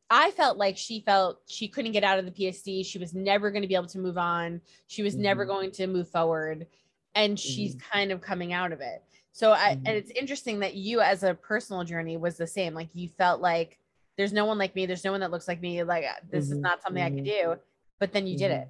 I 0.10 0.32
felt 0.32 0.58
like 0.58 0.78
she 0.78 1.02
felt 1.02 1.41
she 1.48 1.67
couldn't 1.67 1.91
get 1.91 2.04
out 2.04 2.20
of 2.20 2.26
the 2.26 2.32
PSD. 2.32 2.86
She 2.86 2.98
was 2.98 3.13
never 3.13 3.52
going 3.52 3.62
to 3.62 3.67
be 3.67 3.76
able 3.76 3.88
to 3.88 4.00
move 4.00 4.17
on. 4.17 4.62
She 4.88 5.04
was 5.04 5.13
mm-hmm. 5.13 5.24
never 5.24 5.46
going 5.46 5.72
to 5.72 5.88
move 5.88 6.10
forward. 6.10 6.67
And 7.15 7.38
she's 7.38 7.76
mm-hmm. 7.76 7.91
kind 7.91 8.12
of 8.12 8.22
coming 8.22 8.54
out 8.54 8.72
of 8.72 8.80
it. 8.80 9.04
So 9.34 9.52
I 9.52 9.76
mm-hmm. 9.76 9.86
and 9.86 9.98
it's 9.98 10.12
interesting 10.12 10.60
that 10.62 10.76
you 10.76 11.02
as 11.02 11.24
a 11.24 11.34
personal 11.34 11.84
journey 11.84 12.17
was 12.17 12.38
the 12.38 12.48
same. 12.48 12.74
Like 12.74 12.89
you 12.93 13.10
felt 13.10 13.41
like 13.41 13.80
there's 14.17 14.34
no 14.34 14.46
one 14.46 14.58
like 14.58 14.76
me, 14.76 14.86
there's 14.86 15.04
no 15.04 15.12
one 15.12 15.22
that 15.22 15.32
looks 15.32 15.48
like 15.48 15.62
me. 15.62 15.84
Like 15.84 16.06
this 16.32 16.46
is 16.46 16.54
mm-hmm. 16.54 16.62
not 16.62 16.82
something 16.82 17.04
I 17.04 17.10
could 17.10 17.26
mm-hmm. 17.26 17.52
do. 17.52 17.60
But 18.00 18.13
then 18.13 18.28
you 18.28 18.38
did 18.38 18.52
it. 18.52 18.70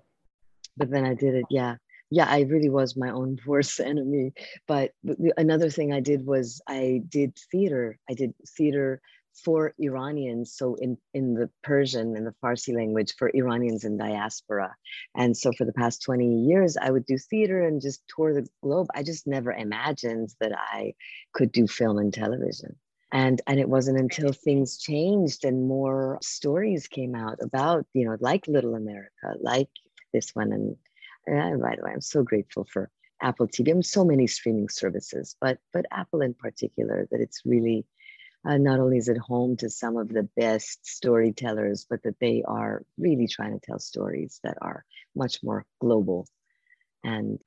But 0.75 0.89
then 0.89 1.05
I 1.05 1.13
did 1.13 1.35
it, 1.35 1.45
yeah. 1.49 1.75
Yeah, 2.09 2.27
I 2.29 2.41
really 2.41 2.69
was 2.69 2.95
my 2.95 3.09
own 3.11 3.37
worst 3.45 3.79
enemy. 3.79 4.33
But 4.67 4.91
another 5.37 5.69
thing 5.69 5.93
I 5.93 5.99
did 5.99 6.25
was 6.25 6.61
I 6.67 7.03
did 7.07 7.37
theater. 7.51 7.99
I 8.09 8.13
did 8.13 8.33
theater 8.57 9.01
for 9.43 9.73
Iranians, 9.79 10.53
so 10.53 10.75
in, 10.75 10.97
in 11.13 11.33
the 11.33 11.49
Persian 11.63 12.15
and 12.15 12.25
the 12.25 12.35
Farsi 12.43 12.75
language 12.75 13.15
for 13.17 13.31
Iranians 13.33 13.83
in 13.83 13.97
diaspora. 13.97 14.75
And 15.15 15.35
so 15.35 15.51
for 15.51 15.65
the 15.65 15.73
past 15.73 16.01
20 16.03 16.45
years, 16.45 16.77
I 16.77 16.91
would 16.91 17.05
do 17.05 17.17
theater 17.17 17.61
and 17.61 17.81
just 17.81 18.01
tour 18.07 18.33
the 18.33 18.47
globe. 18.61 18.87
I 18.95 19.03
just 19.03 19.27
never 19.27 19.51
imagined 19.51 20.33
that 20.39 20.53
I 20.55 20.93
could 21.33 21.51
do 21.51 21.67
film 21.67 21.97
and 21.97 22.13
television. 22.13 22.75
And, 23.11 23.41
and 23.47 23.59
it 23.59 23.69
wasn't 23.69 23.99
until 23.99 24.33
things 24.33 24.77
changed 24.77 25.45
and 25.45 25.67
more 25.67 26.19
stories 26.21 26.87
came 26.87 27.15
out 27.15 27.37
about, 27.41 27.85
you 27.93 28.05
know, 28.05 28.17
like 28.19 28.47
Little 28.47 28.75
America, 28.75 29.35
like 29.39 29.69
this 30.13 30.35
one. 30.35 30.51
And, 30.51 30.75
and 31.25 31.61
by 31.61 31.75
the 31.77 31.83
way, 31.83 31.91
I'm 31.93 32.01
so 32.01 32.23
grateful 32.23 32.67
for 32.71 32.89
Apple 33.21 33.47
TV 33.47 33.71
and 33.71 33.85
so 33.85 34.05
many 34.05 34.27
streaming 34.27 34.69
services, 34.69 35.35
but 35.41 35.57
but 35.73 35.85
Apple 35.91 36.21
in 36.21 36.33
particular, 36.33 37.07
that 37.11 37.19
it's 37.19 37.41
really 37.45 37.85
uh, 38.45 38.57
not 38.57 38.79
only 38.79 38.97
is 38.97 39.09
it 39.09 39.17
home 39.17 39.57
to 39.57 39.69
some 39.69 39.97
of 39.97 40.09
the 40.09 40.27
best 40.35 40.85
storytellers, 40.85 41.85
but 41.89 42.03
that 42.03 42.19
they 42.19 42.43
are 42.47 42.83
really 42.97 43.27
trying 43.27 43.53
to 43.53 43.65
tell 43.65 43.79
stories 43.79 44.39
that 44.43 44.57
are 44.61 44.85
much 45.15 45.43
more 45.43 45.65
global 45.79 46.27
and 47.03 47.39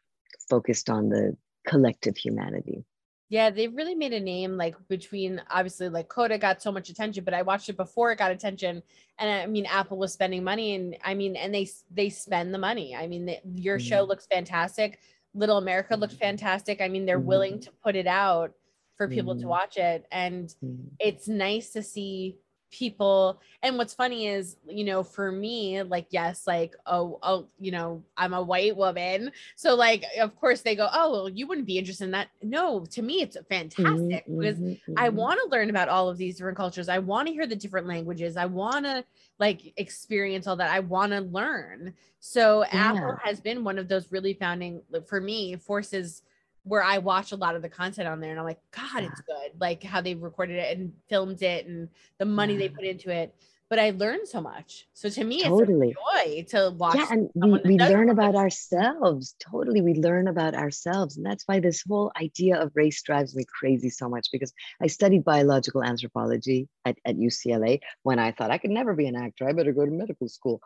focused 0.48 0.90
on 0.90 1.09
the 1.09 1.37
collective 1.66 2.16
humanity. 2.16 2.85
Yeah, 3.29 3.50
they've 3.50 3.72
really 3.72 3.94
made 3.94 4.12
a 4.12 4.18
name 4.18 4.57
like 4.57 4.74
between 4.88 5.40
obviously 5.48 5.88
like 5.88 6.09
Coda 6.09 6.37
got 6.37 6.61
so 6.61 6.72
much 6.72 6.90
attention, 6.90 7.22
but 7.22 7.33
I 7.33 7.42
watched 7.42 7.68
it 7.68 7.76
before 7.76 8.11
it 8.11 8.18
got 8.18 8.33
attention, 8.33 8.83
and 9.18 9.31
I 9.31 9.46
mean 9.46 9.66
Apple 9.66 9.98
was 9.98 10.12
spending 10.12 10.42
money, 10.42 10.74
and 10.74 10.96
I 11.05 11.14
mean, 11.14 11.37
and 11.37 11.55
they 11.55 11.68
they 11.92 12.11
spend 12.11 12.53
the 12.53 12.59
money. 12.59 12.96
I 12.96 13.07
mean, 13.07 13.26
the, 13.26 13.38
your 13.55 13.79
mm-hmm. 13.79 13.87
show 13.87 14.03
looks 14.03 14.26
fantastic. 14.26 14.98
Little 15.33 15.59
America 15.59 15.94
looked 15.96 16.14
mm-hmm. 16.14 16.24
fantastic. 16.24 16.81
I 16.81 16.88
mean, 16.88 17.07
they're 17.07 17.20
mm-hmm. 17.20 17.29
willing 17.29 17.61
to 17.61 17.70
put 17.85 17.94
it 17.94 18.09
out 18.09 18.53
for 19.00 19.08
people 19.08 19.34
mm. 19.34 19.40
to 19.40 19.46
watch 19.46 19.78
it 19.78 20.04
and 20.12 20.54
mm. 20.62 20.76
it's 20.98 21.26
nice 21.26 21.70
to 21.70 21.82
see 21.82 22.36
people 22.70 23.40
and 23.62 23.78
what's 23.78 23.94
funny 23.94 24.26
is 24.26 24.58
you 24.68 24.84
know 24.84 25.02
for 25.02 25.32
me 25.32 25.82
like 25.82 26.06
yes 26.10 26.46
like 26.46 26.76
oh 26.84 27.18
oh 27.22 27.46
you 27.58 27.72
know 27.72 28.04
i'm 28.18 28.34
a 28.34 28.42
white 28.42 28.76
woman 28.76 29.32
so 29.56 29.74
like 29.74 30.04
of 30.20 30.36
course 30.36 30.60
they 30.60 30.76
go 30.76 30.86
oh 30.92 31.10
well 31.10 31.28
you 31.30 31.46
wouldn't 31.46 31.66
be 31.66 31.78
interested 31.78 32.04
in 32.04 32.10
that 32.10 32.28
no 32.42 32.84
to 32.84 33.00
me 33.00 33.22
it's 33.22 33.38
fantastic 33.48 34.26
mm-hmm, 34.26 34.38
because 34.38 34.58
mm-hmm, 34.58 34.92
i 34.98 35.08
mm-hmm. 35.08 35.16
want 35.16 35.40
to 35.42 35.48
learn 35.50 35.70
about 35.70 35.88
all 35.88 36.10
of 36.10 36.18
these 36.18 36.36
different 36.36 36.58
cultures 36.58 36.90
i 36.90 36.98
want 36.98 37.26
to 37.26 37.32
hear 37.32 37.46
the 37.46 37.56
different 37.56 37.86
languages 37.86 38.36
i 38.36 38.44
want 38.44 38.84
to 38.84 39.02
like 39.38 39.72
experience 39.78 40.46
all 40.46 40.56
that 40.56 40.70
i 40.70 40.78
want 40.78 41.10
to 41.10 41.20
learn 41.20 41.94
so 42.18 42.66
yeah. 42.66 42.92
apple 42.92 43.16
has 43.24 43.40
been 43.40 43.64
one 43.64 43.78
of 43.78 43.88
those 43.88 44.12
really 44.12 44.34
founding 44.34 44.82
for 45.08 45.22
me 45.22 45.56
forces 45.56 46.20
where 46.64 46.83
I 46.83 46.99
watch 46.99 47.33
a 47.33 47.37
lot 47.37 47.57
of 47.57 47.62
the 47.62 47.68
content 47.68 48.09
on 48.09 48.20
there 48.20 48.31
and 48.31 48.38
I'm 48.38 48.44
like, 48.44 48.61
God, 48.70 49.05
it's 49.05 49.20
good. 49.23 49.53
Like 49.59 49.83
how 49.83 50.01
they 50.01 50.14
recorded 50.14 50.57
it 50.57 50.79
and 50.79 50.92
filmed 51.09 51.42
it 51.42 51.66
and 51.66 51.88
the 52.18 52.27
money 52.27 52.57
they 52.57 52.68
put 52.68 52.85
into 52.85 53.11
it. 53.11 53.35
But 53.70 53.79
I 53.79 53.90
learned 53.90 54.27
so 54.27 54.40
much. 54.40 54.88
So 54.94 55.09
to 55.09 55.23
me, 55.23 55.44
totally. 55.44 55.94
it's 56.27 56.53
a 56.53 56.57
joy 56.57 56.68
to 56.70 56.77
watch. 56.77 56.96
Yeah, 56.96 57.07
and 57.11 57.31
we, 57.37 57.61
we 57.64 57.79
learn 57.79 58.11
about 58.11 58.35
ourselves. 58.35 59.37
Totally. 59.38 59.81
We 59.81 59.94
learn 59.94 60.27
about 60.27 60.55
ourselves. 60.55 61.16
And 61.16 61.25
that's 61.25 61.44
why 61.46 61.61
this 61.61 61.85
whole 61.88 62.11
idea 62.20 62.61
of 62.61 62.73
race 62.75 63.01
drives 63.03 63.37
me 63.37 63.44
crazy 63.44 63.88
so 63.88 64.09
much 64.09 64.27
because 64.33 64.53
I 64.83 64.88
studied 64.88 65.23
biological 65.23 65.85
anthropology 65.85 66.68
at, 66.85 66.99
at 67.05 67.16
UCLA 67.16 67.79
when 68.03 68.18
I 68.18 68.33
thought 68.33 68.51
I 68.51 68.59
could 68.59 68.73
never 68.73 68.94
be 68.94 69.07
an 69.07 69.14
actor. 69.14 69.49
I 69.49 69.53
better 69.53 69.73
go 69.73 69.85
to 69.85 69.92
medical 69.92 70.29
school. 70.29 70.61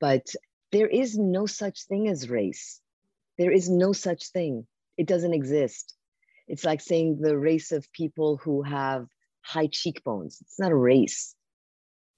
But 0.00 0.26
there 0.72 0.88
is 0.88 1.16
no 1.16 1.46
such 1.46 1.84
thing 1.84 2.08
as 2.08 2.28
race. 2.28 2.80
There 3.38 3.52
is 3.52 3.70
no 3.70 3.92
such 3.92 4.30
thing 4.32 4.66
it 4.98 5.06
doesn't 5.06 5.32
exist. 5.32 5.94
It's 6.48 6.64
like 6.64 6.80
saying 6.80 7.18
the 7.20 7.38
race 7.38 7.72
of 7.72 7.90
people 7.92 8.36
who 8.36 8.62
have 8.62 9.06
high 9.42 9.68
cheekbones. 9.70 10.38
It's 10.42 10.58
not 10.58 10.72
a 10.72 10.76
race 10.76 11.34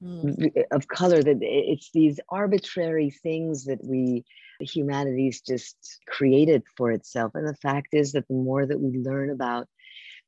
mm. 0.03 0.51
of 0.73 0.89
color. 0.89 1.23
That 1.23 1.39
it's 1.41 1.91
these 1.93 2.19
arbitrary 2.29 3.11
things 3.11 3.65
that 3.67 3.85
we 3.85 4.25
humanities 4.61 5.41
just 5.41 5.77
created 6.07 6.63
for 6.77 6.91
itself. 6.91 7.33
And 7.35 7.47
the 7.47 7.57
fact 7.57 7.89
is 7.93 8.13
that 8.13 8.27
the 8.29 8.35
more 8.35 8.67
that 8.67 8.81
we 8.81 8.99
learn 8.99 9.31
about 9.31 9.69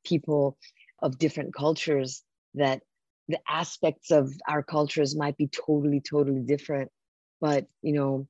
people 0.05 0.59
of 1.03 1.19
different 1.19 1.55
cultures, 1.55 2.23
that 2.55 2.83
the 3.29 3.41
aspects 3.49 4.11
of 4.11 4.33
our 4.49 4.63
cultures 4.63 5.17
might 5.17 5.37
be 5.37 5.49
totally, 5.49 6.01
totally 6.01 6.43
different. 6.43 6.91
But 7.41 7.67
you 7.83 7.93
know, 7.93 8.27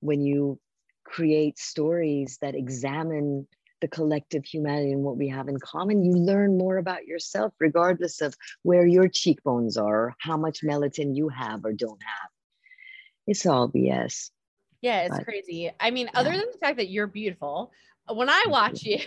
when 0.00 0.20
you 0.20 0.60
create 1.04 1.58
stories 1.58 2.38
that 2.40 2.54
examine 2.54 3.46
the 3.80 3.88
collective 3.88 4.44
humanity 4.44 4.92
and 4.92 5.02
what 5.02 5.16
we 5.16 5.28
have 5.28 5.48
in 5.48 5.58
common, 5.58 6.04
you 6.04 6.12
learn 6.12 6.56
more 6.56 6.76
about 6.78 7.06
yourself, 7.06 7.52
regardless 7.58 8.20
of 8.20 8.34
where 8.62 8.86
your 8.86 9.08
cheekbones 9.08 9.76
are, 9.76 10.14
how 10.18 10.36
much 10.36 10.62
melatonin 10.62 11.16
you 11.16 11.28
have 11.28 11.64
or 11.64 11.72
don't 11.72 12.02
have. 12.02 12.30
It's 13.26 13.46
all 13.46 13.68
BS. 13.68 14.30
Yeah, 14.80 15.02
it's 15.02 15.16
but, 15.16 15.24
crazy. 15.24 15.70
I 15.80 15.90
mean, 15.90 16.10
yeah. 16.12 16.20
other 16.20 16.30
than 16.30 16.44
the 16.52 16.58
fact 16.58 16.76
that 16.76 16.90
you're 16.90 17.06
beautiful, 17.06 17.72
when 18.12 18.28
I 18.28 18.44
watch 18.48 18.82
you, 18.82 18.98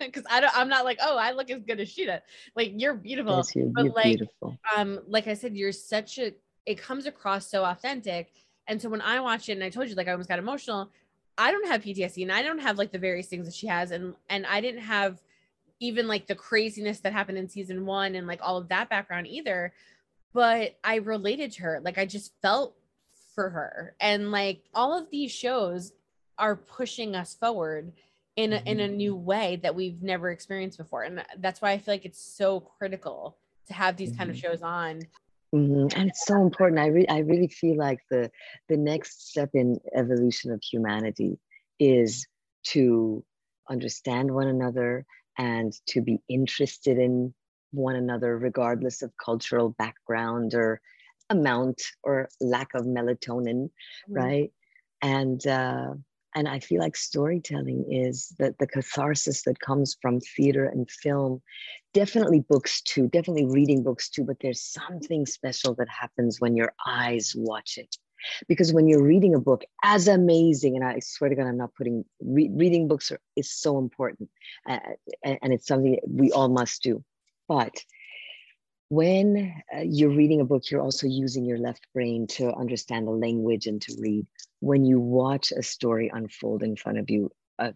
because 0.00 0.24
I 0.30 0.40
don't, 0.40 0.56
I'm 0.56 0.68
not 0.68 0.84
like, 0.84 0.98
oh, 1.00 1.16
I 1.16 1.32
look 1.32 1.50
as 1.50 1.62
good 1.62 1.80
as 1.80 1.88
she 1.88 2.06
does. 2.06 2.20
Like 2.56 2.72
you're 2.76 2.94
beautiful, 2.94 3.36
yes, 3.36 3.54
you're, 3.54 3.66
but 3.66 3.84
you're 3.84 3.92
like, 3.92 4.18
beautiful. 4.18 4.58
um, 4.76 5.00
like 5.06 5.28
I 5.28 5.34
said, 5.34 5.56
you're 5.56 5.72
such 5.72 6.18
a. 6.18 6.32
It 6.66 6.78
comes 6.78 7.06
across 7.06 7.48
so 7.48 7.64
authentic, 7.64 8.32
and 8.66 8.80
so 8.80 8.88
when 8.88 9.00
I 9.00 9.20
watch 9.20 9.48
it, 9.48 9.52
and 9.52 9.64
I 9.64 9.70
told 9.70 9.88
you, 9.88 9.94
like 9.94 10.08
I 10.08 10.12
almost 10.12 10.28
got 10.28 10.38
emotional. 10.38 10.90
I 11.38 11.50
don't 11.50 11.66
have 11.68 11.82
PTSD 11.82 12.22
and 12.22 12.32
I 12.32 12.42
don't 12.42 12.58
have 12.58 12.78
like 12.78 12.92
the 12.92 12.98
various 12.98 13.26
things 13.26 13.46
that 13.46 13.54
she 13.54 13.66
has 13.66 13.90
and 13.90 14.14
and 14.28 14.46
I 14.46 14.60
didn't 14.60 14.82
have 14.82 15.20
even 15.80 16.06
like 16.06 16.26
the 16.26 16.34
craziness 16.34 17.00
that 17.00 17.12
happened 17.12 17.38
in 17.38 17.48
season 17.48 17.86
1 17.86 18.14
and 18.14 18.26
like 18.26 18.40
all 18.42 18.56
of 18.56 18.68
that 18.68 18.88
background 18.88 19.26
either 19.26 19.72
but 20.32 20.78
I 20.84 20.96
related 20.96 21.52
to 21.52 21.62
her 21.62 21.80
like 21.82 21.98
I 21.98 22.06
just 22.06 22.32
felt 22.42 22.74
for 23.34 23.50
her 23.50 23.94
and 24.00 24.30
like 24.30 24.62
all 24.74 24.96
of 24.96 25.10
these 25.10 25.30
shows 25.30 25.92
are 26.38 26.56
pushing 26.56 27.14
us 27.14 27.34
forward 27.34 27.92
in 28.36 28.52
a, 28.52 28.62
in 28.64 28.80
a 28.80 28.88
new 28.88 29.14
mm-hmm. 29.14 29.24
way 29.24 29.60
that 29.62 29.74
we've 29.74 30.02
never 30.02 30.30
experienced 30.30 30.78
before 30.78 31.02
and 31.02 31.24
that's 31.38 31.60
why 31.62 31.72
I 31.72 31.78
feel 31.78 31.94
like 31.94 32.04
it's 32.04 32.20
so 32.20 32.60
critical 32.60 33.36
to 33.66 33.74
have 33.74 33.96
these 33.96 34.14
kind 34.16 34.28
of 34.30 34.36
mm-hmm. 34.36 34.48
shows 34.48 34.62
on 34.62 35.02
Mm-hmm. 35.54 35.98
And 35.98 36.08
it's 36.08 36.24
so 36.26 36.40
important. 36.40 36.80
I, 36.80 36.86
re- 36.86 37.08
I 37.08 37.18
really 37.18 37.48
feel 37.48 37.76
like 37.76 38.00
the, 38.10 38.30
the 38.68 38.76
next 38.76 39.28
step 39.30 39.50
in 39.54 39.78
evolution 39.94 40.50
of 40.50 40.62
humanity 40.62 41.38
is 41.78 42.26
to 42.68 43.24
understand 43.68 44.30
one 44.30 44.46
another 44.46 45.04
and 45.38 45.72
to 45.88 46.00
be 46.00 46.18
interested 46.28 46.98
in 46.98 47.34
one 47.70 47.96
another, 47.96 48.36
regardless 48.36 49.02
of 49.02 49.12
cultural 49.22 49.70
background 49.78 50.54
or 50.54 50.80
amount 51.30 51.82
or 52.02 52.28
lack 52.40 52.74
of 52.74 52.84
melatonin, 52.84 53.64
mm-hmm. 53.64 54.14
right? 54.14 54.52
And 55.02 55.44
uh, 55.46 55.94
and 56.34 56.48
I 56.48 56.60
feel 56.60 56.80
like 56.80 56.96
storytelling 56.96 57.86
is 57.90 58.34
that 58.38 58.58
the 58.58 58.66
catharsis 58.66 59.42
that 59.42 59.60
comes 59.60 59.96
from 60.00 60.20
theater 60.20 60.64
and 60.64 60.90
film, 60.90 61.42
definitely 61.92 62.40
books 62.40 62.80
too, 62.82 63.08
definitely 63.08 63.46
reading 63.46 63.82
books 63.82 64.08
too, 64.08 64.24
but 64.24 64.36
there's 64.40 64.62
something 64.62 65.26
special 65.26 65.74
that 65.74 65.88
happens 65.88 66.40
when 66.40 66.56
your 66.56 66.72
eyes 66.86 67.34
watch 67.36 67.76
it. 67.76 67.96
Because 68.48 68.72
when 68.72 68.86
you're 68.86 69.02
reading 69.02 69.34
a 69.34 69.40
book, 69.40 69.64
as 69.82 70.06
amazing, 70.06 70.76
and 70.76 70.84
I 70.84 71.00
swear 71.00 71.28
to 71.28 71.36
God, 71.36 71.46
I'm 71.46 71.56
not 71.56 71.74
putting 71.74 72.04
re- 72.20 72.50
reading 72.52 72.86
books 72.86 73.10
are, 73.10 73.18
is 73.36 73.50
so 73.50 73.78
important, 73.78 74.30
uh, 74.68 74.78
and, 75.24 75.38
and 75.42 75.52
it's 75.52 75.66
something 75.66 75.98
we 76.08 76.30
all 76.30 76.48
must 76.48 76.82
do. 76.82 77.02
But 77.48 77.74
when 78.92 79.54
uh, 79.74 79.80
you're 79.80 80.14
reading 80.14 80.42
a 80.42 80.44
book, 80.44 80.70
you're 80.70 80.82
also 80.82 81.06
using 81.06 81.46
your 81.46 81.56
left 81.56 81.86
brain 81.94 82.26
to 82.26 82.52
understand 82.52 83.06
the 83.06 83.10
language 83.10 83.66
and 83.66 83.80
to 83.80 83.96
read 83.98 84.26
when 84.60 84.84
you 84.84 85.00
watch 85.00 85.50
a 85.50 85.62
story 85.62 86.10
unfold 86.12 86.62
in 86.62 86.76
front 86.76 86.98
of 86.98 87.08
you, 87.08 87.30
uh, 87.58 87.72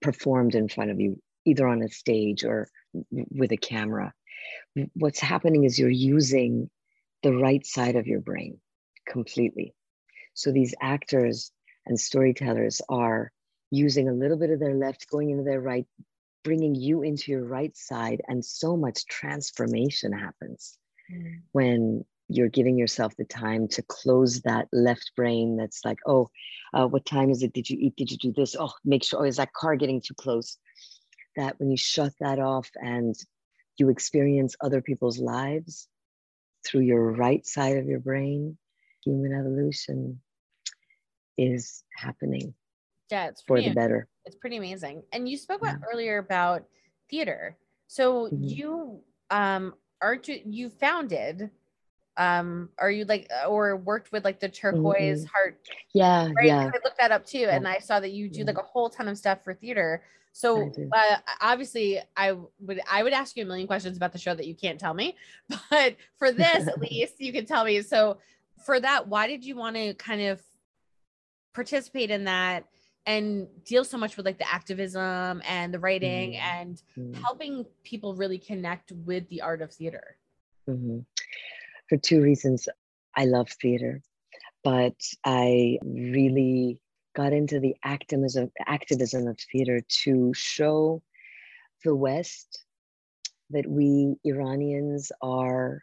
performed 0.00 0.54
in 0.54 0.68
front 0.68 0.92
of 0.92 1.00
you, 1.00 1.20
either 1.44 1.66
on 1.66 1.82
a 1.82 1.88
stage 1.88 2.44
or 2.44 2.68
with 3.10 3.50
a 3.50 3.56
camera, 3.56 4.14
what's 4.94 5.18
happening 5.18 5.64
is 5.64 5.80
you're 5.80 5.90
using 5.90 6.70
the 7.24 7.36
right 7.36 7.66
side 7.66 7.96
of 7.96 8.06
your 8.06 8.20
brain 8.20 8.60
completely. 9.08 9.74
So 10.34 10.52
these 10.52 10.76
actors 10.80 11.50
and 11.86 11.98
storytellers 11.98 12.80
are 12.88 13.32
using 13.72 14.08
a 14.08 14.14
little 14.14 14.38
bit 14.38 14.50
of 14.50 14.60
their 14.60 14.76
left, 14.76 15.10
going 15.10 15.30
into 15.30 15.42
their 15.42 15.60
right, 15.60 15.88
bringing 16.44 16.74
you 16.74 17.02
into 17.02 17.32
your 17.32 17.44
right 17.44 17.76
side, 17.76 18.22
and 18.28 18.44
so 18.44 18.76
much 18.76 19.06
transformation 19.06 20.12
happens 20.12 20.78
mm. 21.12 21.40
when 21.52 22.04
you're 22.28 22.48
giving 22.48 22.78
yourself 22.78 23.14
the 23.16 23.24
time 23.24 23.68
to 23.68 23.82
close 23.82 24.40
that 24.42 24.68
left 24.72 25.12
brain 25.14 25.56
that's 25.56 25.84
like, 25.84 25.98
oh, 26.06 26.28
uh, 26.72 26.86
what 26.86 27.04
time 27.04 27.30
is 27.30 27.42
it? 27.42 27.52
Did 27.52 27.68
you 27.68 27.78
eat? 27.80 27.96
Did 27.96 28.10
you 28.10 28.18
do 28.18 28.32
this? 28.32 28.56
Oh, 28.58 28.72
make 28.84 29.04
sure, 29.04 29.20
oh, 29.20 29.24
is 29.24 29.36
that 29.36 29.52
car 29.52 29.76
getting 29.76 30.00
too 30.00 30.14
close? 30.14 30.56
That 31.36 31.58
when 31.58 31.70
you 31.70 31.76
shut 31.76 32.12
that 32.20 32.38
off 32.38 32.70
and 32.76 33.14
you 33.76 33.88
experience 33.90 34.54
other 34.60 34.80
people's 34.80 35.18
lives 35.18 35.88
through 36.64 36.82
your 36.82 37.12
right 37.12 37.44
side 37.44 37.76
of 37.76 37.86
your 37.86 38.00
brain, 38.00 38.56
human 39.04 39.32
evolution 39.32 40.20
is 41.36 41.82
happening. 41.96 42.54
Yeah, 43.10 43.28
it's 43.28 43.42
for 43.42 43.60
the 43.60 43.74
better. 43.74 44.08
It's 44.24 44.36
pretty 44.36 44.56
amazing. 44.56 45.02
And 45.12 45.28
you 45.28 45.36
spoke 45.36 45.60
about 45.60 45.78
yeah. 45.80 45.86
earlier 45.92 46.18
about 46.18 46.64
theater. 47.10 47.56
So 47.86 48.26
mm-hmm. 48.26 48.42
you 48.42 49.00
um 49.30 49.74
aren't 50.00 50.28
you, 50.28 50.40
you 50.44 50.68
founded 50.68 51.50
um 52.16 52.68
are 52.78 52.90
you 52.90 53.04
like 53.04 53.28
or 53.48 53.76
worked 53.76 54.12
with 54.12 54.24
like 54.24 54.38
the 54.38 54.48
turquoise 54.48 55.24
mm-hmm. 55.24 55.28
heart 55.34 55.58
yeah 55.94 56.28
right? 56.36 56.46
yeah 56.46 56.60
i 56.60 56.64
looked 56.84 56.98
that 56.98 57.10
up 57.10 57.26
too 57.26 57.38
yeah. 57.38 57.56
and 57.56 57.66
i 57.66 57.78
saw 57.78 57.98
that 57.98 58.12
you 58.12 58.28
do 58.28 58.44
like 58.44 58.58
a 58.58 58.62
whole 58.62 58.88
ton 58.88 59.08
of 59.08 59.18
stuff 59.18 59.42
for 59.42 59.52
theater 59.52 60.02
so 60.32 60.70
uh, 60.92 61.16
obviously 61.40 62.00
i 62.16 62.32
would 62.60 62.80
i 62.88 63.02
would 63.02 63.12
ask 63.12 63.36
you 63.36 63.42
a 63.42 63.46
million 63.46 63.66
questions 63.66 63.96
about 63.96 64.12
the 64.12 64.18
show 64.18 64.34
that 64.34 64.46
you 64.46 64.54
can't 64.54 64.78
tell 64.78 64.94
me 64.94 65.16
but 65.70 65.96
for 66.16 66.30
this 66.30 66.68
at 66.68 66.78
least 66.90 67.14
you 67.18 67.32
can 67.32 67.46
tell 67.46 67.64
me 67.64 67.82
so 67.82 68.18
for 68.64 68.78
that 68.78 69.08
why 69.08 69.26
did 69.26 69.44
you 69.44 69.56
want 69.56 69.74
to 69.74 69.92
kind 69.94 70.22
of 70.22 70.40
participate 71.52 72.10
in 72.10 72.24
that 72.24 72.64
and 73.06 73.46
deal 73.64 73.84
so 73.84 73.98
much 73.98 74.16
with 74.16 74.24
like 74.24 74.38
the 74.38 74.50
activism 74.50 75.42
and 75.46 75.74
the 75.74 75.78
writing 75.78 76.32
mm-hmm. 76.32 76.60
and 76.60 76.82
mm-hmm. 76.98 77.22
helping 77.22 77.66
people 77.82 78.14
really 78.14 78.38
connect 78.38 78.92
with 78.92 79.28
the 79.28 79.40
art 79.40 79.62
of 79.62 79.72
theater 79.72 80.16
mm-hmm 80.68 81.00
for 81.88 81.96
two 81.98 82.20
reasons. 82.20 82.68
I 83.16 83.26
love 83.26 83.48
theater, 83.60 84.02
but 84.62 84.96
I 85.24 85.78
really 85.84 86.80
got 87.14 87.32
into 87.32 87.60
the 87.60 87.76
activism, 87.84 88.50
activism 88.66 89.28
of 89.28 89.38
theater 89.52 89.80
to 90.02 90.32
show 90.34 91.02
the 91.84 91.94
West 91.94 92.64
that 93.50 93.66
we 93.68 94.16
Iranians 94.24 95.12
are 95.22 95.82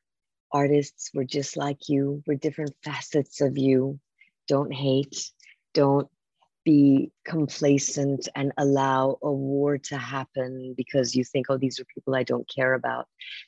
artists. 0.51 1.12
We're 1.13 1.23
just 1.23 1.55
like 1.55 1.88
you. 1.88 2.21
We're 2.27 2.36
different 2.36 2.75
facets 2.84 3.39
of 3.39 3.57
you. 3.57 3.99
Don't 4.47 4.73
hate. 4.73 5.31
Don't 5.73 6.10
be 6.63 7.12
complacent 7.26 8.28
and 8.36 8.52
allow 8.58 9.17
a 9.21 9.32
war 9.32 9.78
to 9.78 9.97
happen 9.97 10.74
because 10.78 11.15
you 11.15 11.24
think, 11.24 11.47
oh, 11.50 11.58
these 11.58 11.80
are 11.80 11.86
people 11.86 12.15
I 12.15 12.24
don't 12.24 12.50
care 12.54 12.74
about. 12.74 13.08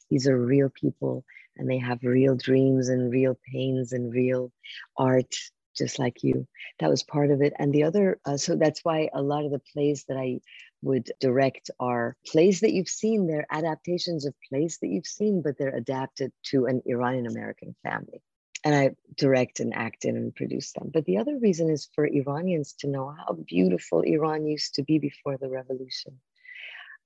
These 0.09 0.27
are 0.27 0.37
real 0.37 0.69
people 0.69 1.23
and 1.57 1.69
they 1.69 1.77
have 1.77 1.99
real 2.03 2.35
dreams 2.35 2.89
and 2.89 3.11
real 3.11 3.37
pains 3.51 3.93
and 3.93 4.13
real 4.13 4.51
art 4.97 5.33
just 5.75 5.97
like 5.97 6.21
you. 6.23 6.47
That 6.79 6.89
was 6.89 7.03
part 7.03 7.31
of 7.31 7.41
it. 7.41 7.53
And 7.57 7.73
the 7.73 7.83
other 7.83 8.19
uh, 8.25 8.37
so 8.37 8.55
that's 8.55 8.81
why 8.83 9.09
a 9.13 9.21
lot 9.21 9.45
of 9.45 9.51
the 9.51 9.61
plays 9.73 10.05
that 10.07 10.17
i 10.17 10.39
would 10.81 11.09
direct 11.21 11.71
are 11.79 12.17
plays 12.27 12.59
that 12.59 12.73
you've 12.73 12.89
seen. 12.89 13.25
They're 13.25 13.47
adaptations 13.49 14.25
of 14.25 14.33
plays 14.49 14.77
that 14.81 14.89
you've 14.89 15.07
seen 15.07 15.41
but 15.41 15.57
they're 15.57 15.75
adapted 15.75 16.31
to 16.51 16.65
an 16.65 16.81
iranian 16.85 17.25
american 17.27 17.75
family 17.83 18.21
and 18.63 18.75
i 18.75 18.89
direct 19.15 19.59
and 19.59 19.73
act 19.73 20.05
in 20.05 20.17
and 20.17 20.35
produce 20.35 20.71
them. 20.73 20.89
But 20.91 21.05
the 21.05 21.17
other 21.17 21.37
reason 21.37 21.69
is 21.69 21.89
for 21.93 22.05
iranians 22.07 22.73
to 22.79 22.87
know 22.87 23.13
how 23.15 23.33
beautiful 23.33 24.01
iran 24.01 24.47
used 24.47 24.75
to 24.75 24.83
be 24.83 24.97
before 24.99 25.37
the 25.37 25.49
revolution. 25.49 26.19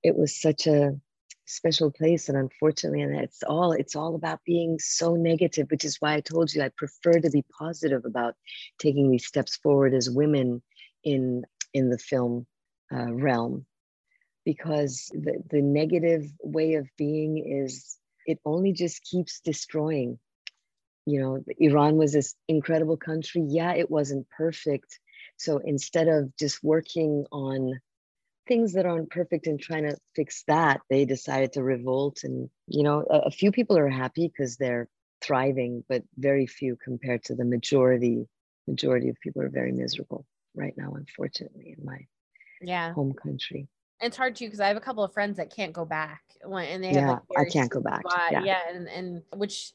It 0.04 0.15
was 0.15 0.39
such 0.39 0.67
a 0.67 1.00
special 1.46 1.91
place 1.91 2.28
and 2.28 2.38
unfortunately 2.38 3.02
and 3.02 3.15
it's 3.15 3.41
all 3.43 3.72
it's 3.72 3.96
all 3.96 4.15
about 4.15 4.43
being 4.46 4.78
so 4.80 5.15
negative 5.15 5.72
which 5.72 5.86
is 5.86 5.96
why 6.02 6.13
i 6.13 6.20
told 6.20 6.54
you 6.54 6.62
i 6.62 6.70
prefer 6.76 7.22
to 7.22 7.30
be 7.30 7.41
positive 7.58 8.04
about 8.04 8.36
taking 8.80 9.10
these 9.10 9.26
steps 9.26 9.56
forward 9.56 9.93
as 9.93 10.10
women 10.10 10.62
in 11.06 11.46
in 11.74 11.89
the 11.89 11.98
film 11.98 12.46
uh, 12.93 13.13
realm. 13.13 13.65
Because 14.46 15.12
the, 15.13 15.43
the 15.50 15.62
negative 15.62 16.26
way 16.41 16.76
of 16.76 16.88
being 16.98 17.38
is 17.38 17.98
it 18.26 18.39
only 18.46 18.72
just 18.72 19.04
keeps 19.04 19.41
destroying 19.41 20.20
you 21.08 21.22
know 21.22 21.43
iran 21.60 21.98
was 21.98 22.13
this 22.13 22.36
incredible 22.48 22.98
country. 22.98 23.41
Yeah 23.48 23.74
it 23.74 23.89
wasn't 23.89 24.30
perfect. 24.30 25.00
So 25.38 25.60
instead 25.63 26.08
of 26.08 26.36
just 26.38 26.63
working 26.63 27.26
on 27.32 27.80
things 28.48 28.74
that 28.74 28.86
aren't 28.86 29.10
perfect 29.10 29.48
and 29.48 29.60
trying 29.60 29.84
to 29.84 29.98
fix 30.15 30.43
that 30.48 30.82
they 30.89 31.06
decided 31.06 31.54
to 31.54 31.63
revolt. 31.63 32.24
And 32.24 32.50
you 32.67 32.84
know 32.84 33.06
a, 33.10 33.17
a 33.30 33.32
few 33.32 33.52
people 33.52 33.78
are 33.78 33.89
happy 33.89 34.28
because 34.28 34.58
they're 34.58 34.88
thriving 35.22 35.84
but 35.89 36.04
very 36.17 36.46
few 36.46 36.76
compared 36.76 37.24
to 37.24 37.36
the 37.36 37.46
majority 37.46 38.28
majority 38.67 39.10
of 39.10 39.20
people 39.20 39.41
are 39.41 39.50
very 39.50 39.72
miserable 39.72 40.26
right 40.54 40.76
now 40.78 40.93
unfortunately 40.93 41.76
in 41.78 41.84
my 41.84 42.06
yeah. 42.62 42.93
home 42.93 43.13
country. 43.13 43.67
It's 44.00 44.17
hard 44.17 44.36
too 44.36 44.46
because 44.46 44.60
I 44.60 44.67
have 44.67 44.78
a 44.78 44.82
couple 44.82 45.04
of 45.04 45.13
friends 45.13 45.38
that 45.38 45.54
can't 45.54 45.74
go 45.74 45.86
back. 45.86 46.22
And 46.43 46.84
they 46.84 46.91
yeah, 46.91 47.20
like 47.30 47.48
I 47.48 47.50
can't 47.50 47.70
go 47.70 47.82
back. 47.82 48.04
Yeah. 48.32 48.43
yeah, 48.43 48.60
and, 48.72 48.88
and 48.88 49.24
which 49.36 49.74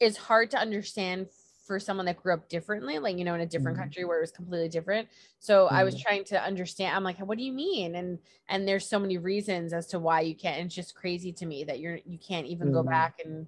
is 0.00 0.16
hard 0.16 0.50
to 0.50 0.58
understand 0.58 1.28
for 1.70 1.78
someone 1.78 2.04
that 2.06 2.20
grew 2.20 2.34
up 2.34 2.48
differently, 2.48 2.98
like 2.98 3.16
you 3.16 3.24
know, 3.24 3.34
in 3.34 3.42
a 3.42 3.46
different 3.46 3.76
mm-hmm. 3.76 3.84
country 3.84 4.04
where 4.04 4.18
it 4.18 4.22
was 4.22 4.32
completely 4.32 4.68
different. 4.68 5.06
So 5.38 5.66
mm-hmm. 5.66 5.74
I 5.76 5.84
was 5.84 5.94
mm-hmm. 5.94 6.02
trying 6.02 6.24
to 6.24 6.42
understand. 6.42 6.96
I'm 6.96 7.04
like, 7.04 7.18
what 7.20 7.38
do 7.38 7.44
you 7.44 7.52
mean? 7.52 7.94
And 7.94 8.18
and 8.48 8.66
there's 8.66 8.88
so 8.88 8.98
many 8.98 9.18
reasons 9.18 9.72
as 9.72 9.86
to 9.88 10.00
why 10.00 10.22
you 10.22 10.34
can't. 10.34 10.56
And 10.56 10.66
it's 10.66 10.74
just 10.74 10.96
crazy 10.96 11.30
to 11.32 11.46
me 11.46 11.62
that 11.62 11.78
you're 11.78 12.00
you 12.04 12.18
can't 12.18 12.48
even 12.48 12.68
mm-hmm. 12.68 12.76
go 12.76 12.82
back 12.82 13.20
and 13.24 13.46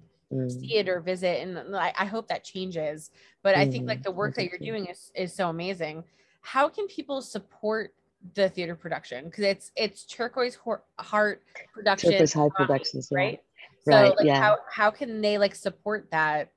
see 0.52 0.74
mm. 0.74 0.80
it 0.80 0.88
or 0.88 1.00
visit. 1.00 1.42
And 1.42 1.76
I, 1.76 1.92
I 1.98 2.04
hope 2.04 2.28
that 2.28 2.44
changes. 2.44 3.10
But 3.42 3.56
I 3.56 3.68
think 3.68 3.88
like 3.88 3.98
mm-hmm. 3.98 4.04
the 4.04 4.12
work 4.12 4.36
that 4.36 4.44
you're 4.44 4.58
doing 4.58 4.86
is 4.86 5.10
is 5.16 5.34
so 5.34 5.48
amazing. 5.48 6.04
How 6.42 6.68
can 6.68 6.86
people 6.86 7.22
support 7.22 7.92
the 8.34 8.48
theater 8.48 8.74
production 8.74 9.24
because 9.24 9.44
it's 9.44 9.72
it's 9.76 10.04
turquoise 10.04 10.56
heart 10.98 11.42
production 11.74 12.12
turquoise 12.12 12.32
heart 12.32 12.52
productions 12.54 13.08
right 13.10 13.40
yeah. 13.86 14.00
right 14.00 14.10
so 14.10 14.14
like 14.16 14.26
yeah. 14.26 14.40
how, 14.40 14.58
how 14.70 14.90
can 14.90 15.20
they 15.20 15.38
like 15.38 15.54
support 15.54 16.08
that 16.10 16.50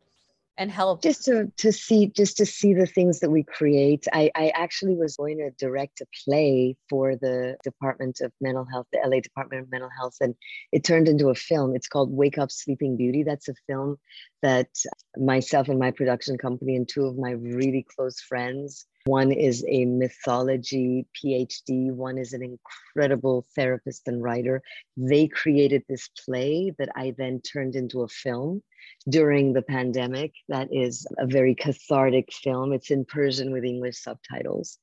and 0.58 0.72
help? 0.72 1.02
Just 1.02 1.26
to, 1.26 1.52
to 1.58 1.72
see 1.72 2.08
just 2.08 2.38
to 2.38 2.46
see 2.46 2.74
the 2.74 2.86
things 2.86 3.20
that 3.20 3.30
we 3.30 3.44
create. 3.44 4.08
I, 4.14 4.32
I 4.36 4.50
actually 4.56 4.96
was 4.96 5.18
going 5.18 5.38
to 5.38 5.52
direct 5.52 6.02
a 6.02 6.06
play 6.24 6.78
for 6.90 7.16
the 7.16 7.58
department 7.64 8.22
of 8.22 8.32
mental 8.40 8.66
health 8.66 8.88
the 8.92 9.00
la 9.06 9.20
department 9.20 9.64
of 9.64 9.72
mental 9.72 9.90
health 9.98 10.16
and 10.22 10.36
it 10.72 10.84
turned 10.84 11.08
into 11.08 11.30
a 11.30 11.36
film. 11.36 11.76
It's 11.76 11.88
called 11.88 12.12
wake 12.12 12.38
up 12.38 12.52
sleeping 12.52 12.98
beauty. 12.98 13.24
That's 13.24 13.50
a 13.50 13.56
film 13.68 13.98
that 14.42 14.70
myself 15.18 15.70
and 15.70 15.80
my 15.80 15.92
production 15.92 16.38
company 16.38 16.76
and 16.76 16.88
two 16.88 17.06
of 17.06 17.18
my 17.18 17.32
really 17.32 17.86
close 17.96 18.20
friends 18.22 18.86
one 19.06 19.32
is 19.32 19.64
a 19.68 19.86
mythology 19.86 21.06
PhD, 21.16 21.92
one 21.92 22.18
is 22.18 22.34
an 22.34 22.42
incredible 22.42 23.46
therapist 23.56 24.08
and 24.08 24.22
writer. 24.22 24.64
They 24.98 25.28
created 25.28 25.84
this 25.88 26.10
play 26.26 26.74
that 26.80 26.90
I 26.96 27.14
then 27.16 27.42
turned 27.42 27.76
into 27.76 28.02
a 28.02 28.08
film 28.08 28.64
during 29.08 29.54
the 29.54 29.62
pandemic. 29.62 30.34
That 30.50 30.70
is 30.72 31.06
a 31.20 31.28
very 31.28 31.54
cathartic 31.54 32.34
film. 32.34 32.74
It's 32.74 32.90
in 32.90 33.06
Persian 33.06 33.52
with 33.52 33.64
English 33.64 34.02
subtitles. 34.02 34.80